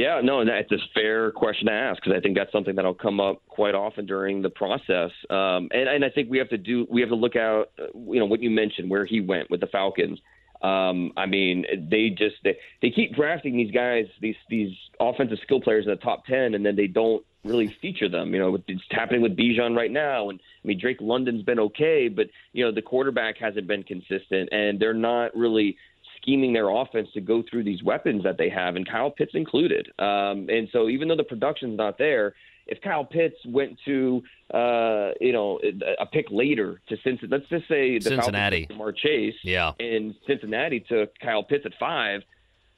Yeah, 0.00 0.22
no, 0.24 0.42
that's 0.42 0.72
a 0.72 0.78
fair 0.94 1.30
question 1.30 1.66
to 1.66 1.74
ask 1.74 2.02
because 2.02 2.16
I 2.16 2.20
think 2.20 2.34
that's 2.34 2.50
something 2.52 2.74
that'll 2.74 2.94
come 2.94 3.20
up 3.20 3.42
quite 3.48 3.74
often 3.74 4.06
during 4.06 4.40
the 4.40 4.48
process. 4.48 5.10
Um, 5.28 5.68
and, 5.72 5.90
and 5.90 6.02
I 6.06 6.08
think 6.08 6.30
we 6.30 6.38
have 6.38 6.48
to 6.48 6.56
do 6.56 6.86
we 6.90 7.02
have 7.02 7.10
to 7.10 7.16
look 7.16 7.36
out, 7.36 7.66
you 7.76 8.18
know, 8.18 8.24
what 8.24 8.40
you 8.40 8.48
mentioned 8.48 8.88
where 8.88 9.04
he 9.04 9.20
went 9.20 9.50
with 9.50 9.60
the 9.60 9.66
Falcons. 9.66 10.18
Um, 10.62 11.12
I 11.18 11.26
mean, 11.26 11.66
they 11.90 12.08
just 12.08 12.36
they, 12.42 12.56
they 12.80 12.90
keep 12.90 13.14
drafting 13.14 13.58
these 13.58 13.72
guys, 13.72 14.06
these 14.22 14.36
these 14.48 14.74
offensive 14.98 15.38
skill 15.42 15.60
players 15.60 15.84
in 15.84 15.90
the 15.90 15.96
top 15.96 16.24
ten, 16.24 16.54
and 16.54 16.64
then 16.64 16.76
they 16.76 16.86
don't 16.86 17.22
really 17.44 17.74
feature 17.82 18.08
them. 18.08 18.32
You 18.32 18.40
know, 18.40 18.58
it's 18.66 18.82
happening 18.90 19.20
with 19.20 19.36
Bijan 19.36 19.76
right 19.76 19.90
now, 19.90 20.30
and 20.30 20.40
I 20.64 20.66
mean 20.66 20.80
Drake 20.80 21.02
London's 21.02 21.42
been 21.42 21.60
okay, 21.60 22.08
but 22.08 22.28
you 22.54 22.64
know 22.64 22.72
the 22.72 22.80
quarterback 22.80 23.36
hasn't 23.36 23.66
been 23.66 23.82
consistent, 23.82 24.48
and 24.50 24.80
they're 24.80 24.94
not 24.94 25.36
really 25.36 25.76
scheming 26.20 26.52
their 26.52 26.68
offense 26.68 27.08
to 27.14 27.20
go 27.20 27.42
through 27.48 27.64
these 27.64 27.82
weapons 27.82 28.22
that 28.24 28.38
they 28.38 28.48
have, 28.48 28.76
and 28.76 28.88
Kyle 28.88 29.10
Pitts 29.10 29.32
included. 29.34 29.88
Um, 29.98 30.48
and 30.48 30.68
so 30.72 30.88
even 30.88 31.08
though 31.08 31.16
the 31.16 31.24
production's 31.24 31.76
not 31.76 31.98
there, 31.98 32.34
if 32.66 32.80
Kyle 32.80 33.04
Pitts 33.04 33.36
went 33.44 33.78
to 33.84 34.22
uh, 34.54 35.10
you 35.20 35.32
know 35.32 35.60
a 35.98 36.06
pick 36.06 36.26
later 36.30 36.80
to 36.88 36.96
Cincinnati, 37.02 37.28
let's 37.28 37.48
just 37.48 37.68
say 37.68 37.98
the 37.98 38.10
Cincinnati, 38.10 38.66
Ja'Marr 38.70 38.96
Chase, 38.96 39.34
yeah, 39.42 39.72
and 39.78 40.14
Cincinnati 40.26 40.80
took 40.80 41.18
Kyle 41.18 41.42
Pitts 41.42 41.66
at 41.66 41.72
five. 41.78 42.22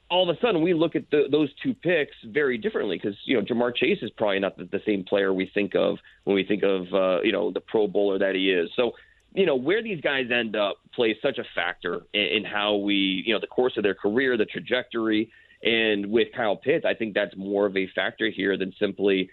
All 0.09 0.29
of 0.29 0.35
a 0.35 0.39
sudden, 0.41 0.61
we 0.61 0.73
look 0.73 0.95
at 0.95 1.09
the, 1.09 1.23
those 1.31 1.49
two 1.63 1.73
picks 1.73 2.15
very 2.25 2.57
differently 2.57 2.97
because 2.97 3.17
you 3.25 3.39
know 3.39 3.45
Ja'Marr 3.45 3.75
Chase 3.75 3.99
is 4.01 4.09
probably 4.11 4.39
not 4.39 4.57
the, 4.57 4.65
the, 4.65 4.81
same 4.85 5.03
player 5.03 5.33
we 5.33 5.49
think 5.53 5.75
of 5.75 5.97
when 6.23 6.35
we 6.35 6.43
think 6.43 6.63
of 6.63 6.93
uh, 6.93 7.21
you 7.21 7.31
know 7.31 7.51
the 7.51 7.61
Pro 7.61 7.87
Bowler 7.87 8.19
that 8.19 8.35
he 8.35 8.51
is. 8.51 8.69
So 8.75 8.93
you 9.33 9.45
know 9.45 9.55
where 9.55 9.81
these 9.81 10.01
guys 10.01 10.25
end 10.31 10.55
up 10.55 10.77
plays 10.93 11.15
such 11.21 11.37
a 11.37 11.43
factor 11.55 12.01
in, 12.13 12.21
in 12.21 12.43
how 12.45 12.75
we 12.75 13.23
you 13.25 13.33
know 13.33 13.39
the 13.39 13.47
course 13.47 13.73
of 13.77 13.83
their 13.83 13.95
career, 13.95 14.37
the 14.37 14.45
trajectory. 14.45 15.31
And 15.63 16.07
with 16.07 16.27
Kyle 16.35 16.57
Pitts, 16.57 16.83
I 16.85 16.93
think 16.93 17.13
that's 17.13 17.37
more 17.37 17.65
of 17.65 17.77
a 17.77 17.87
factor 17.95 18.29
here 18.29 18.57
than 18.57 18.73
simply 18.79 19.29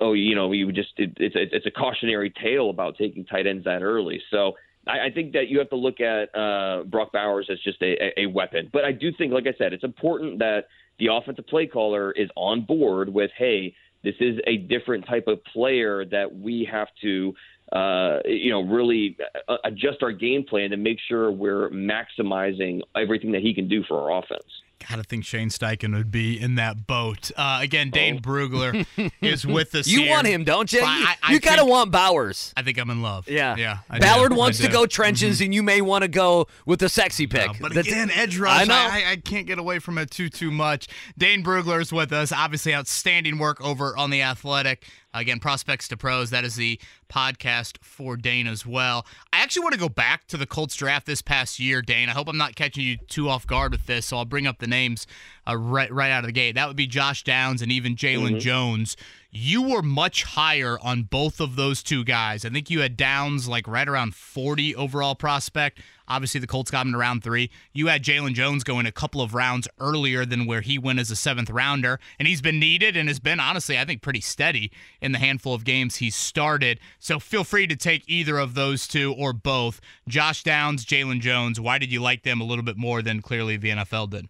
oh, 0.00 0.12
you 0.12 0.34
know, 0.34 0.52
you 0.52 0.70
just 0.72 0.92
it, 0.96 1.12
it's 1.16 1.36
a, 1.36 1.56
it's 1.56 1.66
a 1.66 1.70
cautionary 1.70 2.32
tale 2.42 2.70
about 2.70 2.96
taking 2.96 3.24
tight 3.24 3.46
ends 3.46 3.64
that 3.64 3.82
early. 3.82 4.20
So 4.30 4.54
I, 4.86 5.06
I 5.06 5.10
think 5.12 5.32
that 5.32 5.48
you 5.48 5.58
have 5.58 5.70
to 5.70 5.76
look 5.76 6.00
at 6.00 6.34
uh, 6.34 6.84
Brock 6.84 7.12
Bowers 7.12 7.48
as 7.50 7.58
just 7.60 7.80
a, 7.82 8.20
a 8.20 8.26
weapon. 8.26 8.70
But 8.72 8.84
I 8.84 8.92
do 8.92 9.10
think, 9.16 9.32
like 9.32 9.46
I 9.46 9.56
said, 9.58 9.72
it's 9.72 9.84
important 9.84 10.38
that 10.38 10.64
the 10.98 11.08
offensive 11.12 11.46
play 11.46 11.66
caller 11.66 12.12
is 12.12 12.28
on 12.36 12.62
board 12.62 13.08
with, 13.08 13.30
hey, 13.36 13.74
this 14.04 14.14
is 14.20 14.38
a 14.46 14.56
different 14.56 15.06
type 15.06 15.26
of 15.26 15.44
player 15.44 16.04
that 16.06 16.36
we 16.36 16.68
have 16.70 16.88
to 17.02 17.34
uh, 17.72 18.18
you 18.24 18.50
know, 18.50 18.62
really 18.62 19.16
uh, 19.48 19.56
adjust 19.64 20.02
our 20.02 20.12
game 20.12 20.44
plan 20.44 20.70
to 20.70 20.76
make 20.76 20.98
sure 21.08 21.30
we're 21.30 21.68
maximizing 21.70 22.80
everything 22.96 23.32
that 23.32 23.42
he 23.42 23.52
can 23.54 23.68
do 23.68 23.82
for 23.84 24.10
our 24.10 24.18
offense. 24.18 24.62
Gotta 24.88 25.02
think 25.02 25.24
Shane 25.24 25.48
Steichen 25.48 25.94
would 25.94 26.10
be 26.10 26.40
in 26.40 26.54
that 26.54 26.86
boat. 26.86 27.32
Uh, 27.36 27.58
again, 27.60 27.90
Dane 27.90 28.18
oh. 28.18 28.20
Brugler 28.20 28.86
is 29.20 29.44
with 29.44 29.74
us. 29.74 29.88
You 29.88 30.02
here. 30.02 30.10
want 30.10 30.28
him, 30.28 30.44
don't 30.44 30.72
you? 30.72 30.80
I, 30.82 31.16
I, 31.20 31.32
you 31.32 31.40
kind 31.40 31.60
of 31.60 31.66
want 31.66 31.90
Bowers. 31.90 32.52
I 32.56 32.62
think 32.62 32.78
I'm 32.78 32.88
in 32.88 33.02
love. 33.02 33.28
Yeah, 33.28 33.56
yeah. 33.56 33.78
I 33.90 33.98
Ballard 33.98 34.30
do. 34.30 34.38
wants 34.38 34.60
to 34.60 34.68
go 34.68 34.86
trenches, 34.86 35.36
mm-hmm. 35.36 35.46
and 35.46 35.54
you 35.54 35.64
may 35.64 35.80
want 35.80 36.02
to 36.02 36.08
go 36.08 36.46
with 36.64 36.78
the 36.78 36.88
sexy 36.88 37.26
pick. 37.26 37.50
but 37.60 37.76
again, 37.76 38.10
edge 38.12 38.38
rush. 38.38 38.60
I 38.60 38.64
know. 38.64 38.74
I, 38.74 39.12
I, 39.12 39.16
can't 39.16 39.48
get 39.48 39.58
away 39.58 39.80
from 39.80 39.98
it 39.98 40.12
too 40.12 40.28
too 40.28 40.52
much. 40.52 40.86
Dane 41.18 41.42
Brugler 41.42 41.80
is 41.82 41.92
with 41.92 42.12
us. 42.12 42.30
Obviously, 42.30 42.72
outstanding 42.72 43.38
work 43.38 43.60
over 43.60 43.96
on 43.96 44.10
the 44.10 44.22
Athletic. 44.22 44.84
Again, 45.14 45.40
Prospects 45.40 45.88
to 45.88 45.96
Pros, 45.96 46.30
that 46.30 46.44
is 46.44 46.56
the 46.56 46.78
podcast 47.08 47.78
for 47.80 48.16
Dane 48.16 48.46
as 48.46 48.66
well. 48.66 49.06
I 49.32 49.42
actually 49.42 49.62
want 49.62 49.72
to 49.72 49.80
go 49.80 49.88
back 49.88 50.26
to 50.28 50.36
the 50.36 50.46
Colts 50.46 50.76
draft 50.76 51.06
this 51.06 51.22
past 51.22 51.58
year, 51.58 51.80
Dane. 51.80 52.10
I 52.10 52.12
hope 52.12 52.28
I'm 52.28 52.36
not 52.36 52.56
catching 52.56 52.84
you 52.84 52.98
too 53.08 53.28
off 53.30 53.46
guard 53.46 53.72
with 53.72 53.86
this, 53.86 54.06
so 54.06 54.18
I'll 54.18 54.26
bring 54.26 54.46
up 54.46 54.58
the 54.58 54.66
names 54.66 55.06
uh, 55.48 55.56
right, 55.56 55.90
right 55.90 56.10
out 56.10 56.24
of 56.24 56.26
the 56.26 56.32
gate. 56.32 56.56
That 56.56 56.68
would 56.68 56.76
be 56.76 56.86
Josh 56.86 57.24
Downs 57.24 57.62
and 57.62 57.72
even 57.72 57.96
Jaylon 57.96 58.32
mm-hmm. 58.32 58.38
Jones. 58.38 58.96
You 59.30 59.62
were 59.62 59.82
much 59.82 60.24
higher 60.24 60.78
on 60.82 61.04
both 61.04 61.40
of 61.40 61.56
those 61.56 61.82
two 61.82 62.04
guys. 62.04 62.44
I 62.44 62.50
think 62.50 62.68
you 62.68 62.80
had 62.80 62.96
Downs 62.96 63.48
like 63.48 63.66
right 63.66 63.88
around 63.88 64.14
40 64.14 64.76
overall 64.76 65.14
prospect. 65.14 65.80
Obviously, 66.08 66.40
the 66.40 66.46
Colts 66.46 66.70
got 66.70 66.86
him 66.86 66.94
in 66.94 66.96
round 66.96 67.22
three. 67.22 67.50
You 67.72 67.86
had 67.88 68.02
Jaylon 68.02 68.34
Jones 68.34 68.64
going 68.64 68.86
a 68.86 68.92
couple 68.92 69.20
of 69.20 69.34
rounds 69.34 69.68
earlier 69.78 70.24
than 70.24 70.46
where 70.46 70.62
he 70.62 70.78
went 70.78 70.98
as 70.98 71.10
a 71.10 71.16
seventh 71.16 71.50
rounder, 71.50 72.00
and 72.18 72.26
he's 72.26 72.40
been 72.40 72.58
needed 72.58 72.96
and 72.96 73.08
has 73.08 73.20
been, 73.20 73.38
honestly, 73.38 73.78
I 73.78 73.84
think, 73.84 74.02
pretty 74.02 74.20
steady 74.20 74.72
in 75.00 75.12
the 75.12 75.18
handful 75.18 75.54
of 75.54 75.64
games 75.64 75.96
he's 75.96 76.16
started. 76.16 76.80
So 76.98 77.20
feel 77.20 77.44
free 77.44 77.66
to 77.66 77.76
take 77.76 78.02
either 78.08 78.38
of 78.38 78.54
those 78.54 78.88
two 78.88 79.14
or 79.16 79.32
both. 79.32 79.80
Josh 80.08 80.42
Downs, 80.42 80.84
Jaylon 80.84 81.20
Jones, 81.20 81.60
why 81.60 81.78
did 81.78 81.92
you 81.92 82.00
like 82.00 82.22
them 82.22 82.40
a 82.40 82.44
little 82.44 82.64
bit 82.64 82.76
more 82.76 83.02
than 83.02 83.22
clearly 83.22 83.56
the 83.56 83.70
NFL 83.70 84.10
did? 84.10 84.28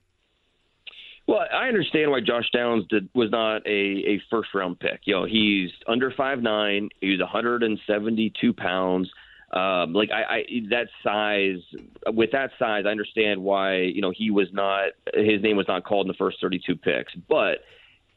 Well, 1.28 1.44
I 1.52 1.68
understand 1.68 2.10
why 2.10 2.20
Josh 2.20 2.50
Downs 2.54 2.86
did, 2.88 3.10
was 3.14 3.30
not 3.30 3.58
a, 3.66 3.70
a 3.70 4.22
first 4.30 4.48
round 4.54 4.80
pick. 4.80 5.00
You 5.04 5.14
know, 5.14 5.24
he's 5.26 5.70
under 5.86 6.10
five 6.10 6.40
nine. 6.40 6.88
He's 7.02 7.20
172 7.20 8.52
pounds. 8.54 9.10
Um, 9.52 9.94
like 9.94 10.10
I, 10.10 10.22
I, 10.22 10.44
that 10.70 10.88
size, 11.02 11.62
with 12.06 12.32
that 12.32 12.50
size, 12.58 12.84
I 12.86 12.90
understand 12.90 13.42
why 13.42 13.76
you 13.76 14.02
know 14.02 14.12
he 14.14 14.30
was 14.30 14.48
not 14.52 14.90
his 15.14 15.42
name 15.42 15.56
was 15.56 15.68
not 15.68 15.84
called 15.84 16.06
in 16.06 16.08
the 16.08 16.18
first 16.18 16.38
32 16.40 16.76
picks, 16.76 17.14
but 17.28 17.60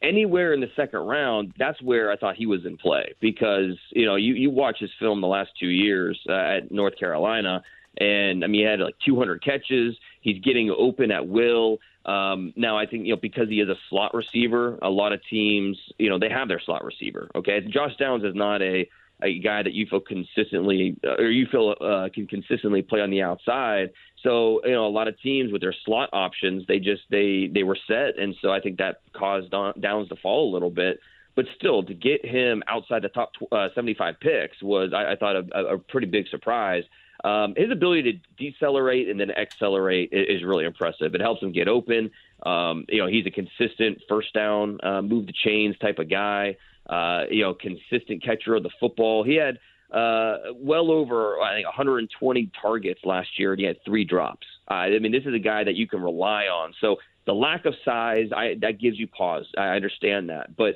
anywhere 0.02 0.54
in 0.54 0.60
the 0.60 0.72
second 0.76 1.00
round, 1.00 1.54
that's 1.58 1.82
where 1.82 2.12
I 2.12 2.18
thought 2.18 2.36
he 2.36 2.46
was 2.46 2.66
in 2.66 2.78
play 2.78 3.14
because 3.20 3.78
you 3.92 4.06
know 4.06 4.16
you 4.16 4.34
you 4.34 4.50
watch 4.50 4.80
his 4.80 4.92
film 5.00 5.22
the 5.22 5.28
last 5.28 5.52
two 5.60 5.70
years 5.70 6.20
uh, 6.28 6.34
at 6.34 6.72
North 6.72 6.98
Carolina, 6.98 7.64
and 7.98 8.44
I 8.44 8.48
mean 8.48 8.62
he 8.62 8.68
had 8.68 8.80
like 8.80 8.96
200 9.06 9.44
catches. 9.44 9.96
He's 10.22 10.40
getting 10.42 10.70
open 10.70 11.12
at 11.12 11.28
will. 11.28 11.80
Um, 12.06 12.52
now 12.56 12.78
I 12.78 12.88
think 12.88 13.06
you 13.06 13.14
know 13.14 13.22
because 13.22 13.48
he 13.48 13.62
is 13.62 13.70
a 13.70 13.76
slot 13.90 14.14
receiver, 14.14 14.80
a 14.82 14.90
lot 14.90 15.14
of 15.14 15.22
teams 15.30 15.78
you 15.98 16.10
know 16.10 16.20
they 16.20 16.30
have 16.30 16.48
their 16.48 16.60
slot 16.60 16.84
receiver. 16.84 17.30
Okay, 17.36 17.62
Josh 17.62 17.96
Downs 17.98 18.24
is 18.24 18.36
not 18.36 18.62
a 18.62 18.90
a 19.22 19.40
guy 19.40 19.64
that 19.64 19.74
you 19.74 19.86
feel 19.86 20.00
consistently 20.00 20.98
or 21.04 21.30
you 21.30 21.46
feel 21.48 21.76
uh, 21.80 22.10
can 22.14 22.28
consistently 22.28 22.82
play 22.82 23.02
on 23.02 23.10
the 23.10 23.22
outside. 23.22 23.92
So 24.24 24.62
you 24.66 24.72
know 24.72 24.86
a 24.86 24.90
lot 24.90 25.08
of 25.08 25.20
teams 25.22 25.52
with 25.52 25.62
their 25.62 25.76
slot 25.86 26.10
options, 26.14 26.66
they 26.68 26.80
just 26.80 27.04
they 27.10 27.50
they 27.54 27.64
were 27.64 27.78
set, 27.88 28.18
and 28.18 28.36
so 28.42 28.52
I 28.52 28.60
think 28.60 28.78
that 28.78 29.02
caused 29.14 29.52
Downs 29.52 30.10
to 30.10 30.16
fall 30.16 30.52
a 30.52 30.54
little 30.54 30.72
bit. 30.72 31.00
But 31.36 31.46
still, 31.56 31.84
to 31.84 31.94
get 31.94 32.26
him 32.26 32.62
outside 32.68 33.04
the 33.04 33.10
top 33.10 33.32
uh, 33.52 33.70
75 33.74 34.20
picks 34.20 34.62
was, 34.62 34.92
I, 34.94 35.14
I 35.14 35.16
thought, 35.16 35.38
a, 35.38 35.76
a 35.76 35.78
pretty 35.78 36.08
big 36.08 36.28
surprise. 36.28 36.84
Um, 37.24 37.54
his 37.56 37.72
ability 37.72 38.14
to 38.14 38.20
decelerate 38.38 39.08
and 39.08 39.20
then 39.20 39.32
accelerate 39.32 40.10
is 40.12 40.44
really 40.44 40.66
impressive. 40.66 41.14
It 41.14 41.22
helps 41.22 41.42
him 41.42 41.52
get 41.52 41.68
open. 41.68 42.12
Um, 42.44 42.86
you 42.90 43.00
know, 43.00 43.08
he's 43.08 43.26
a 43.26 43.32
consistent 43.32 44.02
first 44.10 44.34
down, 44.34 44.80
uh, 44.84 45.02
move 45.02 45.28
the 45.28 45.34
chains 45.34 45.78
type 45.80 46.00
of 46.00 46.10
guy 46.10 46.56
uh, 46.88 47.24
you 47.30 47.44
know, 47.44 47.54
consistent 47.54 48.24
catcher 48.24 48.56
of 48.56 48.64
the 48.64 48.70
football. 48.80 49.24
He 49.24 49.36
had 49.36 49.60
uh, 49.92 50.54
well 50.56 50.92
over 50.92 51.40
I 51.40 51.56
think 51.56 51.66
120 51.66 52.52
targets 52.62 53.02
last 53.04 53.30
year, 53.38 53.54
and 53.54 53.60
he 53.60 53.66
had 53.66 53.78
three 53.86 54.04
drops. 54.04 54.48
Uh, 54.70 54.74
I 54.74 55.00
mean, 55.00 55.12
this 55.12 55.26
is 55.26 55.34
a 55.34 55.40
guy 55.40 55.64
that 55.64 55.76
you 55.76 55.88
can 55.88 56.02
rely 56.02 56.46
on. 56.46 56.74
So 56.82 56.98
the 57.26 57.34
lack 57.34 57.66
of 57.66 57.74
size, 57.86 58.30
I, 58.36 58.56
that 58.62 58.80
gives 58.80 58.98
you 58.98 59.08
pause. 59.08 59.46
I 59.58 59.70
understand 59.70 60.30
that, 60.30 60.56
but 60.56 60.76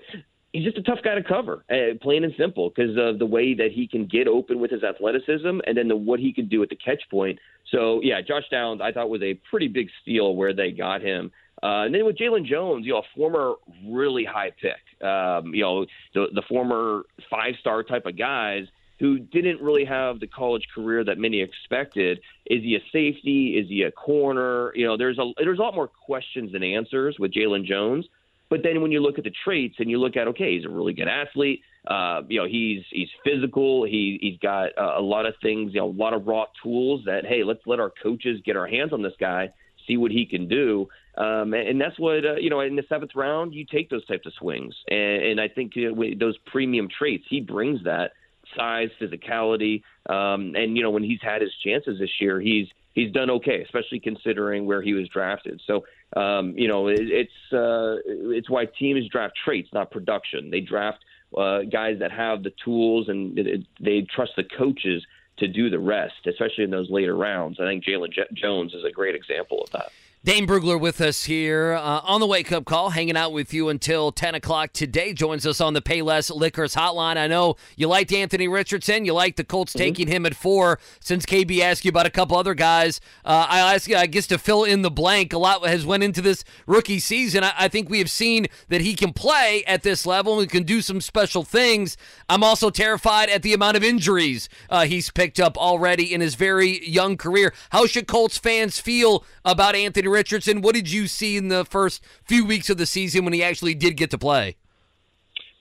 he's 0.53 0.63
just 0.63 0.77
a 0.77 0.83
tough 0.83 0.99
guy 1.03 1.15
to 1.15 1.23
cover, 1.23 1.65
uh, 1.69 1.97
plain 2.01 2.23
and 2.23 2.33
simple, 2.37 2.69
because 2.69 2.95
of 2.97 3.19
the 3.19 3.25
way 3.25 3.53
that 3.53 3.71
he 3.73 3.87
can 3.87 4.05
get 4.05 4.27
open 4.27 4.59
with 4.59 4.71
his 4.71 4.83
athleticism, 4.83 5.59
and 5.65 5.77
then 5.77 5.87
the, 5.87 5.95
what 5.95 6.19
he 6.19 6.31
can 6.31 6.47
do 6.47 6.61
at 6.61 6.69
the 6.69 6.75
catch 6.75 7.01
point. 7.09 7.39
So 7.71 7.99
yeah, 8.03 8.21
Josh 8.21 8.43
Downs, 8.51 8.79
I 8.81 8.91
thought 8.91 9.09
was 9.09 9.23
a 9.23 9.33
pretty 9.49 9.67
big 9.67 9.89
steal 10.01 10.35
where 10.35 10.53
they 10.53 10.71
got 10.71 11.01
him. 11.01 11.31
Uh, 11.63 11.83
and 11.85 11.95
then 11.95 12.05
with 12.05 12.17
Jaylon 12.17 12.45
Jones, 12.45 12.85
you 12.85 12.93
know, 12.93 12.99
a 12.99 13.15
former 13.15 13.53
really 13.87 14.25
high 14.25 14.51
pick, 14.61 15.07
um, 15.07 15.53
you 15.53 15.61
know, 15.61 15.85
the, 16.13 16.27
the 16.33 16.43
former 16.49 17.03
five 17.29 17.55
star 17.59 17.81
type 17.81 18.05
of 18.05 18.17
guys 18.17 18.65
who 18.99 19.19
didn't 19.19 19.61
really 19.61 19.85
have 19.85 20.19
the 20.19 20.27
college 20.27 20.65
career 20.73 21.03
that 21.03 21.17
many 21.17 21.41
expected. 21.41 22.19
Is 22.45 22.61
he 22.61 22.75
a 22.75 22.79
safety? 22.91 23.57
Is 23.57 23.67
he 23.67 23.83
a 23.83 23.91
corner? 23.91 24.73
You 24.75 24.85
know, 24.85 24.97
there's 24.97 25.17
a 25.17 25.31
there's 25.37 25.59
a 25.59 25.61
lot 25.61 25.75
more 25.75 25.87
questions 25.87 26.51
than 26.53 26.63
answers 26.63 27.17
with 27.19 27.33
Jaylon 27.33 27.65
Jones. 27.65 28.05
But 28.49 28.61
then 28.63 28.81
when 28.81 28.91
you 28.91 29.01
look 29.01 29.17
at 29.17 29.23
the 29.23 29.33
traits 29.43 29.75
and 29.79 29.89
you 29.89 29.99
look 29.99 30.15
at 30.15 30.27
okay, 30.29 30.55
he's 30.55 30.65
a 30.65 30.69
really 30.69 30.93
good 30.93 31.07
athlete. 31.07 31.61
Uh, 31.87 32.21
you 32.29 32.39
know, 32.39 32.47
he's 32.47 32.83
he's 32.91 33.09
physical. 33.23 33.85
He 33.85 34.17
he's 34.21 34.39
got 34.39 34.77
uh, 34.77 34.95
a 34.97 35.01
lot 35.01 35.25
of 35.25 35.33
things. 35.41 35.73
You 35.73 35.81
know, 35.81 35.87
a 35.87 35.97
lot 35.97 36.13
of 36.13 36.27
raw 36.27 36.45
tools. 36.63 37.01
That 37.05 37.25
hey, 37.25 37.43
let's 37.43 37.61
let 37.65 37.79
our 37.79 37.91
coaches 38.01 38.39
get 38.45 38.55
our 38.55 38.67
hands 38.67 38.93
on 38.93 39.01
this 39.01 39.13
guy, 39.19 39.49
see 39.87 39.97
what 39.97 40.11
he 40.11 40.25
can 40.25 40.47
do. 40.47 40.87
Um, 41.17 41.53
and 41.53 41.79
that's 41.79 41.97
what 41.97 42.25
uh, 42.25 42.35
you 42.35 42.49
know. 42.49 42.59
In 42.59 42.75
the 42.75 42.83
seventh 42.89 43.11
round, 43.15 43.53
you 43.53 43.65
take 43.65 43.89
those 43.89 44.05
types 44.05 44.25
of 44.25 44.33
swings, 44.33 44.75
and, 44.89 45.23
and 45.23 45.41
I 45.41 45.47
think 45.47 45.73
uh, 45.77 45.93
those 46.19 46.37
premium 46.45 46.87
traits 46.89 47.23
he 47.29 47.39
brings 47.39 47.83
that 47.85 48.11
size, 48.57 48.89
physicality, 49.01 49.81
um, 50.09 50.55
and 50.55 50.75
you 50.75 50.83
know 50.83 50.91
when 50.91 51.03
he's 51.03 51.21
had 51.21 51.41
his 51.41 51.53
chances 51.63 51.99
this 51.99 52.09
year, 52.19 52.41
he's 52.41 52.67
he's 52.93 53.11
done 53.13 53.29
okay, 53.29 53.61
especially 53.61 53.99
considering 53.99 54.65
where 54.65 54.81
he 54.81 54.93
was 54.93 55.07
drafted. 55.07 55.61
So 55.65 55.85
um, 56.17 56.53
you 56.57 56.67
know 56.67 56.87
it, 56.87 56.99
it's 57.01 57.53
uh, 57.53 57.95
it's 58.05 58.49
why 58.49 58.65
teams 58.77 59.07
draft 59.09 59.35
traits, 59.43 59.69
not 59.73 59.91
production. 59.91 60.49
They 60.51 60.59
draft 60.59 60.99
uh, 61.37 61.61
guys 61.63 61.97
that 61.99 62.11
have 62.11 62.43
the 62.43 62.53
tools 62.63 63.09
and 63.09 63.37
it, 63.37 63.47
it, 63.47 63.61
they 63.79 64.01
trust 64.01 64.31
the 64.37 64.43
coaches 64.43 65.05
to 65.37 65.47
do 65.47 65.69
the 65.69 65.79
rest, 65.79 66.27
especially 66.27 66.63
in 66.63 66.71
those 66.71 66.89
later 66.89 67.15
rounds. 67.15 67.59
I 67.59 67.65
think 67.65 67.83
Jaylon 67.83 68.11
J- 68.11 68.27
Jones 68.33 68.73
is 68.73 68.83
a 68.83 68.91
great 68.91 69.15
example 69.15 69.61
of 69.61 69.71
that. 69.71 69.91
Dane 70.25 70.47
Brugler 70.47 70.79
with 70.79 71.01
us 71.01 71.25
here 71.25 71.73
uh, 71.73 72.01
on 72.03 72.19
the 72.19 72.25
Wake 72.25 72.51
Up 72.51 72.65
Call, 72.65 72.89
hanging 72.89 73.15
out 73.15 73.31
with 73.31 73.53
you 73.53 73.69
until 73.69 74.11
10 74.11 74.33
o'clock 74.33 74.73
today. 74.73 75.13
Joins 75.13 75.45
us 75.45 75.61
on 75.61 75.73
the 75.73 75.83
Payless 75.83 76.35
Liquors 76.35 76.73
hotline. 76.73 77.15
I 77.15 77.27
know 77.27 77.57
you 77.75 77.87
liked 77.87 78.11
Anthony 78.11 78.47
Richardson. 78.47 79.05
You 79.05 79.13
like 79.13 79.35
the 79.35 79.43
Colts 79.43 79.73
mm-hmm. 79.73 79.83
taking 79.83 80.07
him 80.07 80.25
at 80.25 80.33
four. 80.33 80.79
Since 80.99 81.27
KB 81.27 81.59
asked 81.59 81.85
you 81.85 81.89
about 81.89 82.07
a 82.07 82.09
couple 82.09 82.37
other 82.37 82.55
guys, 82.55 82.99
uh, 83.23 83.45
I 83.47 83.75
ask 83.75 83.87
you, 83.87 83.97
I 83.97 84.07
guess, 84.07 84.25
to 84.25 84.39
fill 84.39 84.63
in 84.63 84.81
the 84.81 84.89
blank. 84.89 85.31
A 85.31 85.37
lot 85.37 85.63
has 85.67 85.85
went 85.85 86.01
into 86.01 86.23
this 86.23 86.43
rookie 86.65 86.97
season. 86.97 87.43
I, 87.43 87.53
I 87.55 87.67
think 87.67 87.91
we 87.91 87.99
have 87.99 88.09
seen 88.09 88.47
that 88.69 88.81
he 88.81 88.95
can 88.95 89.13
play 89.13 89.63
at 89.67 89.83
this 89.83 90.07
level 90.07 90.39
and 90.39 90.49
can 90.49 90.63
do 90.63 90.81
some 90.81 91.01
special 91.01 91.43
things. 91.43 91.97
I'm 92.27 92.43
also 92.43 92.71
terrified 92.71 93.29
at 93.29 93.43
the 93.43 93.53
amount 93.53 93.77
of 93.77 93.83
injuries 93.83 94.49
uh, 94.71 94.85
he's 94.85 95.11
picked 95.11 95.39
up 95.39 95.55
already 95.55 96.11
in 96.11 96.19
his 96.19 96.33
very 96.33 96.83
young 96.83 97.15
career. 97.15 97.53
How 97.69 97.85
should 97.85 98.07
Colts 98.07 98.39
fans 98.39 98.79
feel 98.79 99.23
about 99.43 99.75
Anthony 99.75 100.14
Richardson, 100.15 100.61
what 100.61 100.73
did 100.73 100.89
you 100.89 101.07
see 101.07 101.35
in 101.35 101.49
the 101.49 101.65
first 101.65 102.01
few 102.23 102.45
weeks 102.45 102.69
of 102.69 102.77
the 102.77 102.85
season 102.85 103.25
when 103.25 103.33
he 103.33 103.43
actually 103.43 103.75
did 103.75 103.97
get 103.97 104.09
to 104.11 104.17
play? 104.17 104.55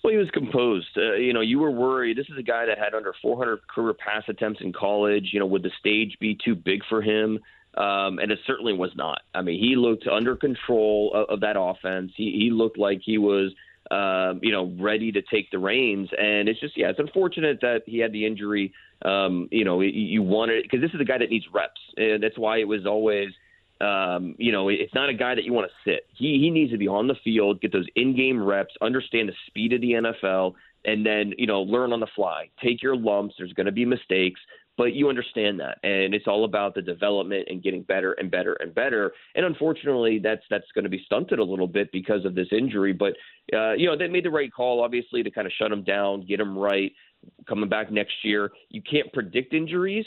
Well, 0.04 0.12
he 0.12 0.18
was 0.18 0.30
composed. 0.30 0.96
Uh, 0.96 1.14
you 1.14 1.32
know, 1.32 1.40
you 1.40 1.58
were 1.58 1.70
worried. 1.70 2.16
This 2.16 2.28
is 2.28 2.38
a 2.38 2.42
guy 2.42 2.66
that 2.66 2.78
had 2.78 2.94
under 2.94 3.12
400 3.20 3.66
career 3.66 3.94
pass 3.94 4.22
attempts 4.28 4.60
in 4.60 4.72
college. 4.72 5.30
You 5.32 5.40
know, 5.40 5.46
would 5.46 5.62
the 5.62 5.72
stage 5.80 6.16
be 6.20 6.38
too 6.44 6.54
big 6.54 6.82
for 6.88 7.02
him? 7.02 7.40
Um, 7.76 8.20
and 8.20 8.30
it 8.30 8.38
certainly 8.46 8.74
was 8.74 8.90
not. 8.94 9.22
I 9.34 9.42
mean, 9.42 9.58
he 9.58 9.74
looked 9.74 10.06
under 10.06 10.36
control 10.36 11.10
of, 11.14 11.30
of 11.30 11.40
that 11.40 11.56
offense. 11.58 12.12
He, 12.16 12.38
he 12.38 12.50
looked 12.50 12.78
like 12.78 13.00
he 13.04 13.18
was, 13.18 13.52
uh, 13.90 14.34
you 14.40 14.52
know, 14.52 14.72
ready 14.78 15.10
to 15.10 15.22
take 15.22 15.50
the 15.50 15.58
reins. 15.58 16.10
And 16.16 16.48
it's 16.48 16.60
just, 16.60 16.76
yeah, 16.76 16.90
it's 16.90 17.00
unfortunate 17.00 17.60
that 17.62 17.82
he 17.86 17.98
had 17.98 18.12
the 18.12 18.24
injury. 18.24 18.72
Um, 19.04 19.48
you 19.50 19.64
know, 19.64 19.80
you 19.80 20.22
wanted 20.22 20.62
because 20.62 20.80
this 20.80 20.94
is 20.94 21.00
a 21.00 21.04
guy 21.04 21.18
that 21.18 21.30
needs 21.30 21.46
reps, 21.52 21.80
and 21.96 22.22
that's 22.22 22.38
why 22.38 22.58
it 22.58 22.68
was 22.68 22.86
always 22.86 23.30
um, 23.84 24.34
you 24.38 24.52
know, 24.52 24.68
it's 24.68 24.94
not 24.94 25.08
a 25.08 25.14
guy 25.14 25.34
that 25.34 25.44
you 25.44 25.52
want 25.52 25.70
to 25.70 25.90
sit. 25.90 26.06
He 26.16 26.38
he 26.38 26.50
needs 26.50 26.72
to 26.72 26.78
be 26.78 26.88
on 26.88 27.06
the 27.06 27.16
field, 27.22 27.60
get 27.60 27.72
those 27.72 27.86
in-game 27.96 28.42
reps, 28.42 28.74
understand 28.80 29.28
the 29.28 29.34
speed 29.46 29.72
of 29.72 29.80
the 29.80 29.92
NFL, 29.92 30.54
and 30.84 31.04
then 31.04 31.34
you 31.38 31.46
know 31.46 31.62
learn 31.62 31.92
on 31.92 32.00
the 32.00 32.08
fly. 32.14 32.48
Take 32.62 32.82
your 32.82 32.96
lumps. 32.96 33.34
There's 33.38 33.52
going 33.52 33.66
to 33.66 33.72
be 33.72 33.84
mistakes, 33.84 34.40
but 34.76 34.94
you 34.94 35.08
understand 35.08 35.60
that, 35.60 35.78
and 35.82 36.14
it's 36.14 36.26
all 36.26 36.44
about 36.44 36.74
the 36.74 36.82
development 36.82 37.46
and 37.48 37.62
getting 37.62 37.82
better 37.82 38.12
and 38.14 38.30
better 38.30 38.54
and 38.54 38.74
better. 38.74 39.12
And 39.34 39.44
unfortunately, 39.44 40.18
that's 40.18 40.42
that's 40.50 40.70
going 40.74 40.84
to 40.84 40.90
be 40.90 41.02
stunted 41.06 41.38
a 41.38 41.44
little 41.44 41.68
bit 41.68 41.92
because 41.92 42.24
of 42.24 42.34
this 42.34 42.48
injury. 42.52 42.92
But 42.92 43.14
uh, 43.52 43.72
you 43.74 43.86
know, 43.86 43.96
they 43.96 44.08
made 44.08 44.24
the 44.24 44.30
right 44.30 44.52
call, 44.52 44.82
obviously, 44.82 45.22
to 45.22 45.30
kind 45.30 45.46
of 45.46 45.52
shut 45.58 45.70
him 45.70 45.84
down, 45.84 46.26
get 46.26 46.40
him 46.40 46.56
right 46.56 46.92
coming 47.48 47.68
back 47.68 47.90
next 47.90 48.14
year. 48.22 48.50
You 48.70 48.82
can't 48.82 49.12
predict 49.12 49.54
injuries, 49.54 50.06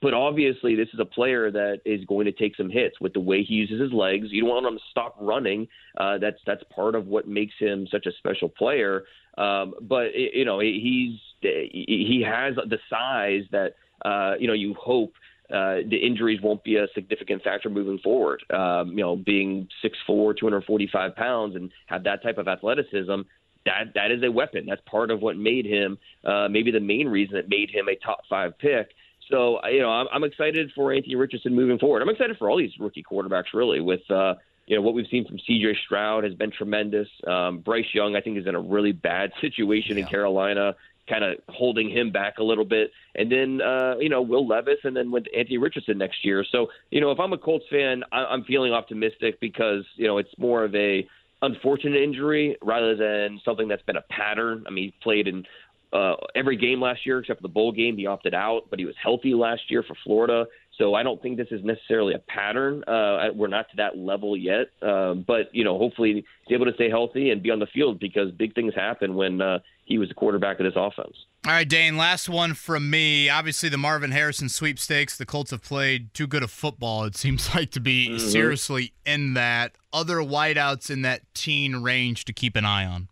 but 0.00 0.14
obviously 0.14 0.74
this 0.74 0.88
is 0.92 1.00
a 1.00 1.04
player 1.04 1.50
that 1.50 1.80
is 1.84 2.04
going 2.04 2.26
to 2.26 2.32
take 2.32 2.56
some 2.56 2.70
hits 2.70 3.00
with 3.00 3.12
the 3.12 3.20
way 3.20 3.42
he 3.42 3.54
uses 3.54 3.80
his 3.80 3.92
legs. 3.92 4.28
You 4.30 4.42
don't 4.42 4.50
want 4.50 4.66
him 4.66 4.74
to 4.74 4.84
stop 4.90 5.16
running. 5.20 5.66
Uh, 5.96 6.18
that's 6.18 6.38
that's 6.46 6.62
part 6.74 6.94
of 6.94 7.06
what 7.06 7.26
makes 7.26 7.54
him 7.58 7.86
such 7.90 8.06
a 8.06 8.12
special 8.18 8.48
player. 8.48 9.04
Um, 9.36 9.74
but 9.82 10.14
you 10.14 10.44
know 10.44 10.60
he's 10.60 11.18
he 11.40 12.24
has 12.26 12.54
the 12.56 12.78
size 12.90 13.44
that 13.52 13.74
uh, 14.04 14.34
you 14.38 14.46
know 14.46 14.54
you 14.54 14.74
hope 14.74 15.12
uh, 15.50 15.76
the 15.88 15.96
injuries 15.96 16.40
won't 16.42 16.62
be 16.62 16.76
a 16.76 16.86
significant 16.94 17.42
factor 17.42 17.70
moving 17.70 17.98
forward. 17.98 18.42
Um, 18.52 18.90
you 18.90 19.02
know, 19.02 19.16
being 19.16 19.66
6'4", 19.82 20.36
245 20.36 21.16
pounds, 21.16 21.56
and 21.56 21.70
have 21.86 22.04
that 22.04 22.22
type 22.22 22.36
of 22.36 22.48
athleticism, 22.48 23.22
that 23.64 23.94
that 23.94 24.10
is 24.10 24.22
a 24.22 24.30
weapon. 24.30 24.66
That's 24.68 24.80
part 24.82 25.10
of 25.10 25.20
what 25.20 25.36
made 25.36 25.64
him 25.66 25.98
uh, 26.24 26.48
maybe 26.48 26.70
the 26.70 26.80
main 26.80 27.08
reason 27.08 27.36
that 27.36 27.48
made 27.48 27.70
him 27.70 27.88
a 27.88 27.96
top 27.96 28.20
five 28.28 28.58
pick. 28.58 28.90
So 29.30 29.64
you 29.66 29.80
know, 29.80 29.90
I'm, 29.90 30.06
I'm 30.12 30.24
excited 30.24 30.70
for 30.74 30.92
Anthony 30.92 31.16
Richardson 31.16 31.54
moving 31.54 31.78
forward. 31.78 32.02
I'm 32.02 32.08
excited 32.08 32.36
for 32.38 32.50
all 32.50 32.58
these 32.58 32.72
rookie 32.78 33.02
quarterbacks 33.02 33.54
really 33.54 33.80
with. 33.80 34.08
Uh, 34.10 34.34
you 34.66 34.76
know 34.76 34.82
what 34.82 34.92
we've 34.92 35.06
seen 35.10 35.26
from 35.26 35.38
C.J. 35.46 35.78
Stroud 35.86 36.24
has 36.24 36.34
been 36.34 36.50
tremendous. 36.50 37.08
Um, 37.26 37.60
Bryce 37.60 37.86
Young, 37.94 38.16
I 38.16 38.20
think, 38.20 38.36
is 38.36 38.46
in 38.46 38.54
a 38.54 38.60
really 38.60 38.92
bad 38.92 39.32
situation 39.40 39.96
yeah. 39.96 40.04
in 40.04 40.10
Carolina 40.10 40.74
kind 41.08 41.24
of 41.24 41.38
holding 41.48 41.90
him 41.90 42.12
back 42.12 42.38
a 42.38 42.42
little 42.42 42.64
bit. 42.64 42.90
And 43.14 43.32
then, 43.32 43.60
uh, 43.62 43.96
you 43.98 44.08
know, 44.08 44.22
Will 44.22 44.46
Levis 44.46 44.78
and 44.84 44.96
then 44.96 45.10
with 45.10 45.24
Anthony 45.36 45.58
Richardson 45.58 45.98
next 45.98 46.24
year. 46.24 46.44
So, 46.50 46.68
you 46.90 47.00
know, 47.00 47.10
if 47.10 47.18
I'm 47.18 47.32
a 47.32 47.38
Colts 47.38 47.64
fan, 47.70 48.04
I- 48.12 48.26
I'm 48.26 48.44
feeling 48.44 48.72
optimistic 48.72 49.40
because, 49.40 49.84
you 49.96 50.06
know, 50.06 50.18
it's 50.18 50.36
more 50.38 50.64
of 50.64 50.74
a 50.74 51.08
unfortunate 51.40 52.02
injury 52.02 52.56
rather 52.62 52.96
than 52.96 53.40
something 53.44 53.68
that's 53.68 53.82
been 53.82 53.96
a 53.96 54.02
pattern. 54.02 54.64
I 54.66 54.70
mean, 54.70 54.84
he 54.84 54.94
played 55.00 55.28
in 55.28 55.46
uh, 55.92 56.14
every 56.34 56.56
game 56.56 56.80
last 56.80 57.06
year 57.06 57.18
except 57.18 57.40
for 57.40 57.42
the 57.42 57.52
bowl 57.52 57.72
game. 57.72 57.96
He 57.96 58.06
opted 58.06 58.34
out, 58.34 58.62
but 58.70 58.78
he 58.78 58.84
was 58.84 58.94
healthy 59.02 59.34
last 59.34 59.62
year 59.70 59.82
for 59.82 59.96
Florida. 60.04 60.46
So 60.76 60.94
I 60.94 61.02
don't 61.02 61.20
think 61.20 61.36
this 61.36 61.48
is 61.50 61.64
necessarily 61.64 62.14
a 62.14 62.20
pattern. 62.20 62.84
Uh, 62.84 63.28
we're 63.34 63.48
not 63.48 63.68
to 63.70 63.76
that 63.78 63.98
level 63.98 64.36
yet, 64.36 64.68
uh, 64.80 65.14
but 65.14 65.52
you 65.52 65.64
know, 65.64 65.76
hopefully 65.76 66.24
he's 66.46 66.54
able 66.54 66.66
to 66.66 66.74
stay 66.74 66.88
healthy 66.88 67.30
and 67.30 67.42
be 67.42 67.50
on 67.50 67.58
the 67.58 67.66
field 67.66 67.98
because 67.98 68.30
big 68.30 68.54
things 68.54 68.74
happen 68.74 69.14
when 69.14 69.40
uh, 69.40 69.58
he 69.86 69.98
was 69.98 70.08
the 70.08 70.14
quarterback 70.14 70.60
of 70.60 70.64
this 70.64 70.74
offense. 70.76 71.16
All 71.44 71.52
right, 71.52 71.68
Dane. 71.68 71.96
Last 71.96 72.28
one 72.28 72.54
from 72.54 72.90
me. 72.90 73.28
Obviously, 73.28 73.68
the 73.68 73.78
Marvin 73.78 74.12
Harrison 74.12 74.48
sweepstakes. 74.48 75.16
The 75.16 75.26
Colts 75.26 75.50
have 75.50 75.62
played 75.62 76.14
too 76.14 76.26
good 76.26 76.42
of 76.44 76.50
football. 76.50 77.04
It 77.04 77.16
seems 77.16 77.54
like 77.54 77.72
to 77.72 77.80
be 77.80 78.10
mm-hmm. 78.10 78.28
seriously 78.28 78.92
in 79.04 79.34
that. 79.34 79.72
Other 79.92 80.16
wideouts 80.16 80.90
in 80.90 81.02
that 81.02 81.22
teen 81.34 81.76
range 81.76 82.24
to 82.26 82.32
keep 82.32 82.54
an 82.54 82.64
eye 82.64 82.84
on. 82.84 83.08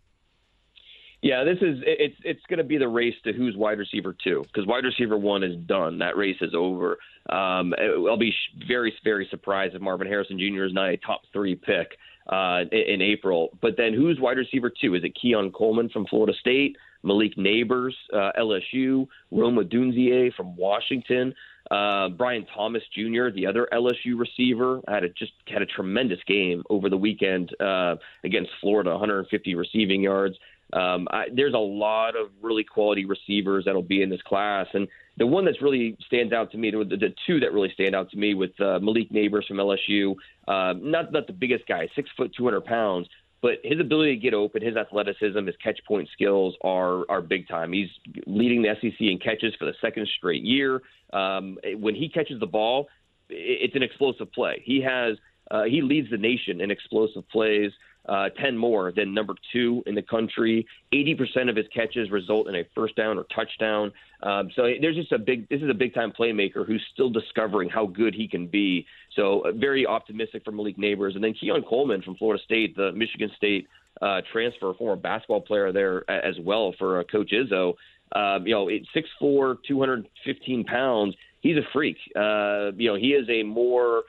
Yeah, 1.21 1.43
this 1.43 1.57
is 1.61 1.79
it's 1.83 2.15
it's 2.23 2.45
going 2.47 2.59
to 2.59 2.63
be 2.63 2.77
the 2.77 2.87
race 2.87 3.15
to 3.23 3.33
who's 3.33 3.57
wide 3.57 3.79
receiver 3.79 4.15
two 4.23 4.43
because 4.43 4.67
wide 4.67 4.83
receiver 4.83 5.17
one 5.17 5.43
is 5.43 5.55
done. 5.65 5.97
That 5.97 6.15
race 6.15 6.37
is 6.41 6.53
over. 6.53 6.97
Um, 7.29 7.73
I'll 8.07 8.17
be 8.17 8.33
very 8.67 8.93
very 9.03 9.27
surprised 9.31 9.73
if 9.73 9.81
Marvin 9.81 10.07
Harrison 10.07 10.37
Jr. 10.37 10.65
is 10.65 10.73
not 10.73 10.89
a 10.89 10.97
top 10.97 11.21
three 11.33 11.55
pick 11.55 11.97
uh, 12.31 12.61
in, 12.71 13.01
April. 13.01 13.49
But 13.61 13.77
then 13.77 13.93
who's 13.93 14.19
wide 14.19 14.37
receiver 14.37 14.69
two? 14.69 14.93
Is 14.93 15.03
it 15.03 15.17
Keon 15.19 15.51
Coleman 15.51 15.89
from 15.89 16.05
Florida 16.05 16.33
State, 16.39 16.77
Malik 17.03 17.35
Nabers, 17.35 17.93
uh, 18.13 18.31
LSU, 18.39 19.07
Rome 19.31 19.55
Odunze 19.55 20.33
from 20.35 20.55
Washington? 20.55 21.33
Uh, 21.71 22.07
Brian 22.09 22.45
Thomas 22.55 22.83
Jr., 22.93 23.29
the 23.33 23.45
other 23.45 23.67
LSU 23.73 24.17
receiver, 24.17 24.79
had 24.87 25.03
a, 25.03 25.09
just 25.09 25.33
had 25.47 25.61
a 25.61 25.65
tremendous 25.65 26.19
game 26.25 26.63
over 26.69 26.89
the 26.89 26.95
weekend 26.95 27.53
uh, 27.59 27.95
against 28.23 28.51
Florida, 28.61 28.91
150 28.91 29.55
receiving 29.55 30.01
yards. 30.01 30.37
Um, 30.73 31.07
I, 31.11 31.25
there's 31.33 31.53
a 31.53 31.59
lot 31.59 32.15
of 32.15 32.29
really 32.41 32.63
quality 32.63 33.05
receivers 33.05 33.65
that'll 33.65 33.81
be 33.81 34.01
in 34.01 34.09
this 34.09 34.21
class, 34.23 34.67
and 34.73 34.87
the 35.17 35.25
one 35.25 35.45
that's 35.45 35.61
really 35.61 35.97
stands 36.05 36.33
out 36.33 36.51
to 36.51 36.57
me, 36.57 36.71
the, 36.71 36.83
the 36.83 37.13
two 37.25 37.39
that 37.39 37.53
really 37.53 37.71
stand 37.73 37.95
out 37.95 38.11
to 38.11 38.17
me, 38.17 38.33
with 38.33 38.59
uh, 38.59 38.79
Malik 38.79 39.09
Nabers 39.09 39.47
from 39.47 39.57
LSU, 39.57 40.15
uh, 40.47 40.73
not 40.77 41.11
not 41.11 41.27
the 41.27 41.33
biggest 41.33 41.67
guy, 41.67 41.87
six 41.95 42.09
foot, 42.17 42.33
200 42.35 42.65
pounds, 42.65 43.07
but 43.41 43.59
his 43.63 43.79
ability 43.79 44.15
to 44.15 44.21
get 44.21 44.33
open, 44.33 44.61
his 44.61 44.75
athleticism, 44.75 45.45
his 45.45 45.55
catch 45.63 45.79
point 45.87 46.09
skills 46.11 46.55
are 46.63 47.09
are 47.09 47.21
big 47.21 47.47
time. 47.47 47.71
He's 47.71 47.89
leading 48.25 48.61
the 48.61 48.75
SEC 48.81 48.99
in 48.99 49.19
catches 49.19 49.55
for 49.55 49.65
the 49.65 49.73
second 49.81 50.07
straight 50.17 50.43
year. 50.43 50.81
Um, 51.13 51.57
when 51.75 51.95
he 51.95 52.09
catches 52.09 52.39
the 52.39 52.47
ball, 52.47 52.87
it's 53.29 53.75
an 53.75 53.83
explosive 53.83 54.31
play. 54.33 54.61
He 54.65 54.81
has 54.81 55.17
uh, 55.49 55.63
he 55.63 55.81
leads 55.81 56.09
the 56.09 56.17
nation 56.17 56.61
in 56.61 56.71
explosive 56.71 57.27
plays 57.29 57.71
uh, 58.07 58.29
10 58.41 58.57
more 58.57 58.91
than 58.91 59.13
number 59.13 59.33
two 59.51 59.83
in 59.85 59.95
the 59.95 60.01
country. 60.01 60.65
80% 60.93 61.49
of 61.49 61.55
his 61.55 61.65
catches 61.73 62.09
result 62.09 62.47
in 62.47 62.55
a 62.55 62.63
first 62.73 62.95
down 62.95 63.17
or 63.17 63.25
touchdown. 63.35 63.91
Um, 64.23 64.49
so 64.55 64.63
there's 64.81 64.95
just 64.95 65.11
a 65.11 65.17
big, 65.17 65.47
this 65.49 65.61
is 65.61 65.69
a 65.69 65.73
big 65.73 65.93
time 65.93 66.13
playmaker 66.17 66.65
who's 66.65 66.83
still 66.93 67.09
discovering 67.09 67.69
how 67.69 67.85
good 67.85 68.15
he 68.15 68.27
can 68.27 68.47
be. 68.47 68.85
So 69.15 69.41
uh, 69.41 69.51
very 69.51 69.85
optimistic 69.85 70.43
for 70.45 70.51
Malik 70.51 70.77
Nabers. 70.77 71.15
And 71.15 71.23
then 71.23 71.33
Keon 71.33 71.63
Coleman 71.63 72.01
from 72.01 72.15
Florida 72.15 72.41
State, 72.43 72.75
the 72.75 72.91
Michigan 72.93 73.31
State 73.35 73.67
uh, 74.01 74.21
transfer, 74.31 74.73
former 74.73 74.95
basketball 74.95 75.41
player 75.41 75.71
there 75.71 76.09
as 76.09 76.35
well 76.39 76.73
for 76.77 76.99
uh, 76.99 77.03
Coach 77.03 77.31
Izzo. 77.31 77.73
Um, 78.15 78.47
you 78.47 78.53
know, 78.53 78.69
6'4, 78.95 79.57
215 79.67 80.63
pounds. 80.63 81.15
He's 81.41 81.57
a 81.57 81.67
freak. 81.73 81.97
Uh, 82.15 82.71
you 82.77 82.89
know, 82.89 82.95
he 82.95 83.09
is 83.09 83.27
a 83.29 83.43
more 83.43 84.03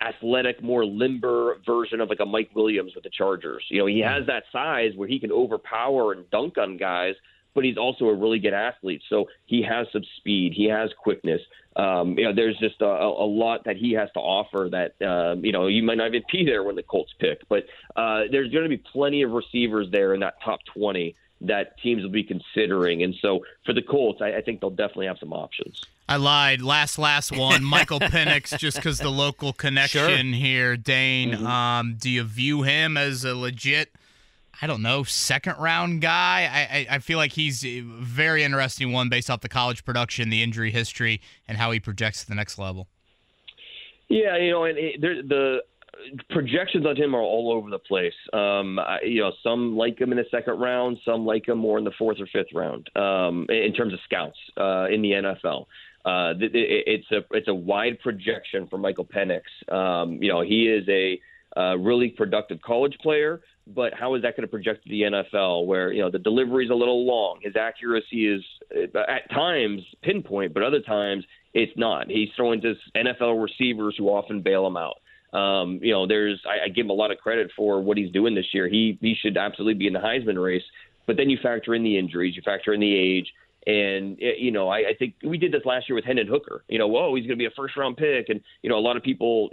athletic, 0.00 0.62
more 0.62 0.84
limber 0.84 1.58
version 1.66 2.00
of 2.00 2.08
like 2.08 2.20
a 2.20 2.26
Mike 2.26 2.50
Williams 2.54 2.92
with 2.94 3.04
the 3.04 3.10
Chargers. 3.10 3.64
You 3.68 3.80
know, 3.80 3.86
he 3.86 4.00
has 4.00 4.26
that 4.26 4.44
size 4.52 4.92
where 4.96 5.08
he 5.08 5.18
can 5.18 5.32
overpower 5.32 6.12
and 6.12 6.28
dunk 6.30 6.58
on 6.58 6.76
guys, 6.76 7.14
but 7.54 7.64
he's 7.64 7.78
also 7.78 8.06
a 8.06 8.14
really 8.14 8.38
good 8.38 8.52
athlete. 8.52 9.02
So 9.08 9.26
he 9.46 9.62
has 9.62 9.86
some 9.92 10.02
speed, 10.18 10.52
he 10.54 10.66
has 10.66 10.90
quickness. 10.98 11.40
Um, 11.76 12.18
you 12.18 12.24
know, 12.24 12.34
there's 12.34 12.58
just 12.58 12.80
a, 12.80 12.86
a 12.86 13.26
lot 13.26 13.64
that 13.64 13.76
he 13.76 13.92
has 13.92 14.08
to 14.14 14.20
offer 14.20 14.68
that 14.70 15.06
um, 15.06 15.44
you 15.44 15.52
know 15.52 15.66
you 15.66 15.82
might 15.82 15.98
not 15.98 16.08
even 16.08 16.22
be 16.30 16.44
there 16.44 16.62
when 16.62 16.76
the 16.76 16.82
Colts 16.82 17.12
pick, 17.18 17.40
but 17.48 17.64
uh, 17.96 18.22
there's 18.30 18.50
going 18.52 18.64
to 18.64 18.68
be 18.68 18.82
plenty 18.92 19.22
of 19.22 19.30
receivers 19.30 19.88
there 19.90 20.14
in 20.14 20.20
that 20.20 20.34
top 20.44 20.60
20 20.76 21.14
that 21.46 21.78
teams 21.78 22.02
will 22.02 22.10
be 22.10 22.22
considering. 22.22 23.02
And 23.02 23.14
so 23.20 23.44
for 23.64 23.72
the 23.72 23.82
Colts, 23.82 24.20
I, 24.22 24.34
I 24.36 24.40
think 24.40 24.60
they'll 24.60 24.70
definitely 24.70 25.06
have 25.06 25.18
some 25.18 25.32
options. 25.32 25.82
I 26.08 26.16
lied. 26.16 26.60
Last, 26.60 26.98
last 26.98 27.36
one. 27.36 27.64
Michael 27.64 28.00
Penix, 28.00 28.58
just 28.58 28.76
because 28.76 28.98
the 28.98 29.10
local 29.10 29.52
connection 29.52 30.32
sure. 30.32 30.40
here. 30.40 30.76
Dane, 30.76 31.32
mm-hmm. 31.32 31.46
um, 31.46 31.96
do 31.98 32.10
you 32.10 32.24
view 32.24 32.62
him 32.62 32.96
as 32.96 33.24
a 33.24 33.34
legit, 33.34 33.92
I 34.60 34.66
don't 34.66 34.82
know, 34.82 35.02
second 35.04 35.56
round 35.58 36.00
guy? 36.00 36.48
I, 36.52 36.78
I, 36.78 36.96
I, 36.96 36.98
feel 36.98 37.18
like 37.18 37.32
he's 37.32 37.64
a 37.64 37.80
very 37.80 38.44
interesting 38.44 38.92
one 38.92 39.08
based 39.08 39.30
off 39.30 39.40
the 39.40 39.48
college 39.48 39.84
production, 39.84 40.28
the 40.28 40.42
injury 40.42 40.70
history, 40.70 41.20
and 41.48 41.56
how 41.56 41.70
he 41.70 41.80
projects 41.80 42.20
to 42.22 42.28
the 42.28 42.34
next 42.34 42.58
level. 42.58 42.88
Yeah, 44.08 44.36
you 44.36 44.50
know, 44.50 44.64
and 44.64 44.76
it, 44.76 45.00
there, 45.00 45.22
the 45.22 45.62
projections 46.30 46.86
on 46.86 46.96
him 46.96 47.14
are 47.14 47.20
all 47.20 47.52
over 47.52 47.70
the 47.70 47.78
place. 47.78 48.14
Um, 48.32 48.78
I, 48.78 49.00
you 49.04 49.20
know, 49.20 49.32
some 49.42 49.76
like 49.76 50.00
him 50.00 50.12
in 50.12 50.18
the 50.18 50.24
second 50.30 50.58
round, 50.58 50.98
some 51.04 51.24
like 51.26 51.48
him 51.48 51.58
more 51.58 51.78
in 51.78 51.84
the 51.84 51.92
fourth 51.98 52.18
or 52.20 52.26
fifth 52.26 52.52
round. 52.54 52.88
Um, 52.96 53.46
in 53.48 53.72
terms 53.72 53.92
of 53.92 54.00
scouts 54.04 54.38
uh, 54.56 54.86
in 54.86 55.02
the 55.02 55.10
NFL, 55.10 55.66
uh, 56.04 56.34
it, 56.40 56.50
it's 56.54 57.10
a 57.12 57.20
it's 57.32 57.48
a 57.48 57.54
wide 57.54 57.98
projection 58.00 58.66
for 58.68 58.78
Michael 58.78 59.06
Penix. 59.06 59.42
Um, 59.72 60.22
you 60.22 60.30
know, 60.30 60.42
he 60.42 60.68
is 60.68 60.86
a 60.88 61.20
uh, 61.58 61.76
really 61.76 62.08
productive 62.08 62.60
college 62.62 62.96
player, 63.00 63.40
but 63.66 63.94
how 63.94 64.14
is 64.14 64.22
that 64.22 64.36
going 64.36 64.42
to 64.42 64.50
project 64.50 64.84
to 64.84 64.90
the 64.90 65.02
NFL, 65.02 65.66
where 65.66 65.92
you 65.92 66.02
know 66.02 66.10
the 66.10 66.18
delivery 66.18 66.64
is 66.64 66.70
a 66.70 66.74
little 66.74 67.06
long, 67.06 67.38
his 67.42 67.56
accuracy 67.56 68.26
is 68.26 68.42
uh, 68.94 69.00
at 69.08 69.30
times 69.30 69.82
pinpoint, 70.02 70.52
but 70.52 70.62
other 70.62 70.80
times 70.80 71.24
it's 71.54 71.72
not. 71.76 72.10
He's 72.10 72.28
throwing 72.36 72.60
to 72.62 72.74
NFL 72.96 73.42
receivers 73.42 73.94
who 73.96 74.08
often 74.08 74.42
bail 74.42 74.66
him 74.66 74.76
out. 74.76 74.96
Um, 75.34 75.80
you 75.82 75.92
know, 75.92 76.06
there's 76.06 76.40
I, 76.46 76.66
I 76.66 76.68
give 76.68 76.86
him 76.86 76.90
a 76.90 76.94
lot 76.94 77.10
of 77.10 77.18
credit 77.18 77.50
for 77.56 77.80
what 77.80 77.98
he's 77.98 78.12
doing 78.12 78.34
this 78.34 78.46
year. 78.52 78.68
He 78.68 78.98
he 79.00 79.14
should 79.20 79.36
absolutely 79.36 79.74
be 79.74 79.86
in 79.86 79.92
the 79.92 79.98
Heisman 79.98 80.42
race. 80.42 80.62
But 81.06 81.16
then 81.16 81.28
you 81.28 81.38
factor 81.42 81.74
in 81.74 81.82
the 81.82 81.98
injuries, 81.98 82.34
you 82.34 82.42
factor 82.42 82.72
in 82.72 82.80
the 82.80 82.94
age, 82.94 83.30
and 83.66 84.18
eh, 84.20 84.34
you 84.38 84.50
know, 84.50 84.68
I, 84.68 84.78
I 84.78 84.94
think 84.98 85.14
we 85.22 85.38
did 85.38 85.52
this 85.52 85.62
last 85.64 85.88
year 85.88 85.96
with 85.96 86.04
Hendon 86.04 86.26
Hooker. 86.26 86.64
You 86.68 86.78
know, 86.78 86.86
whoa, 86.86 87.14
he's 87.14 87.26
going 87.26 87.38
to 87.38 87.42
be 87.42 87.46
a 87.46 87.50
first 87.56 87.76
round 87.76 87.96
pick, 87.96 88.28
and 88.28 88.40
you 88.62 88.70
know, 88.70 88.78
a 88.78 88.80
lot 88.80 88.96
of 88.96 89.02
people, 89.02 89.50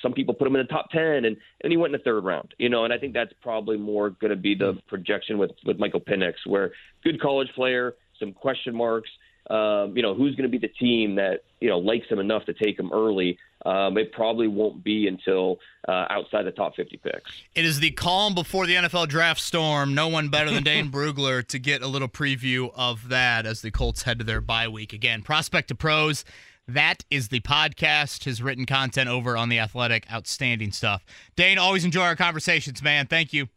some 0.00 0.12
people 0.12 0.34
put 0.34 0.46
him 0.46 0.56
in 0.56 0.62
the 0.62 0.72
top 0.72 0.90
ten, 0.90 1.24
and 1.24 1.36
and 1.62 1.70
he 1.70 1.76
went 1.76 1.94
in 1.94 1.98
the 1.98 2.04
third 2.04 2.24
round. 2.24 2.54
You 2.58 2.68
know, 2.68 2.84
and 2.84 2.92
I 2.92 2.98
think 2.98 3.14
that's 3.14 3.32
probably 3.42 3.76
more 3.76 4.10
going 4.10 4.30
to 4.30 4.36
be 4.36 4.54
the 4.54 4.78
projection 4.88 5.38
with 5.38 5.52
with 5.64 5.78
Michael 5.78 6.00
Penix, 6.00 6.34
where 6.46 6.72
good 7.04 7.20
college 7.20 7.48
player, 7.54 7.94
some 8.18 8.32
question 8.32 8.74
marks. 8.74 9.10
Um, 9.50 9.96
you 9.96 10.02
know, 10.02 10.14
who's 10.14 10.34
going 10.36 10.50
to 10.50 10.58
be 10.58 10.58
the 10.58 10.72
team 10.72 11.16
that 11.16 11.44
you 11.60 11.68
know 11.68 11.78
likes 11.78 12.08
him 12.08 12.18
enough 12.18 12.44
to 12.46 12.54
take 12.54 12.78
him 12.78 12.92
early? 12.92 13.38
Um, 13.64 13.96
it 13.96 14.12
probably 14.12 14.48
won't 14.48 14.82
be 14.82 15.06
until 15.06 15.58
uh, 15.88 16.06
outside 16.10 16.44
the 16.44 16.50
top 16.50 16.74
50 16.74 16.96
picks. 16.96 17.42
It 17.54 17.64
is 17.64 17.78
the 17.78 17.92
calm 17.92 18.34
before 18.34 18.66
the 18.66 18.74
NFL 18.74 19.08
draft 19.08 19.40
storm. 19.40 19.94
No 19.94 20.08
one 20.08 20.28
better 20.30 20.50
than 20.50 20.64
Dane 20.64 20.90
Brugler 20.92 21.46
to 21.46 21.58
get 21.58 21.82
a 21.82 21.86
little 21.86 22.08
preview 22.08 22.72
of 22.74 23.08
that 23.08 23.46
as 23.46 23.62
the 23.62 23.70
Colts 23.70 24.02
head 24.02 24.18
to 24.18 24.24
their 24.24 24.40
bye 24.40 24.68
week. 24.68 24.92
Again, 24.92 25.22
prospect 25.22 25.68
to 25.68 25.74
pros. 25.74 26.24
That 26.66 27.04
is 27.10 27.28
the 27.28 27.40
podcast, 27.40 28.24
his 28.24 28.40
written 28.40 28.66
content 28.66 29.08
over 29.08 29.36
on 29.36 29.48
the 29.48 29.58
Athletic. 29.58 30.10
Outstanding 30.12 30.72
stuff. 30.72 31.04
Dane, 31.36 31.58
always 31.58 31.84
enjoy 31.84 32.02
our 32.02 32.16
conversations, 32.16 32.82
man. 32.82 33.06
Thank 33.06 33.32
you. 33.32 33.48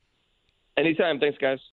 Anytime. 0.78 1.20
Thanks, 1.20 1.38
guys. 1.38 1.60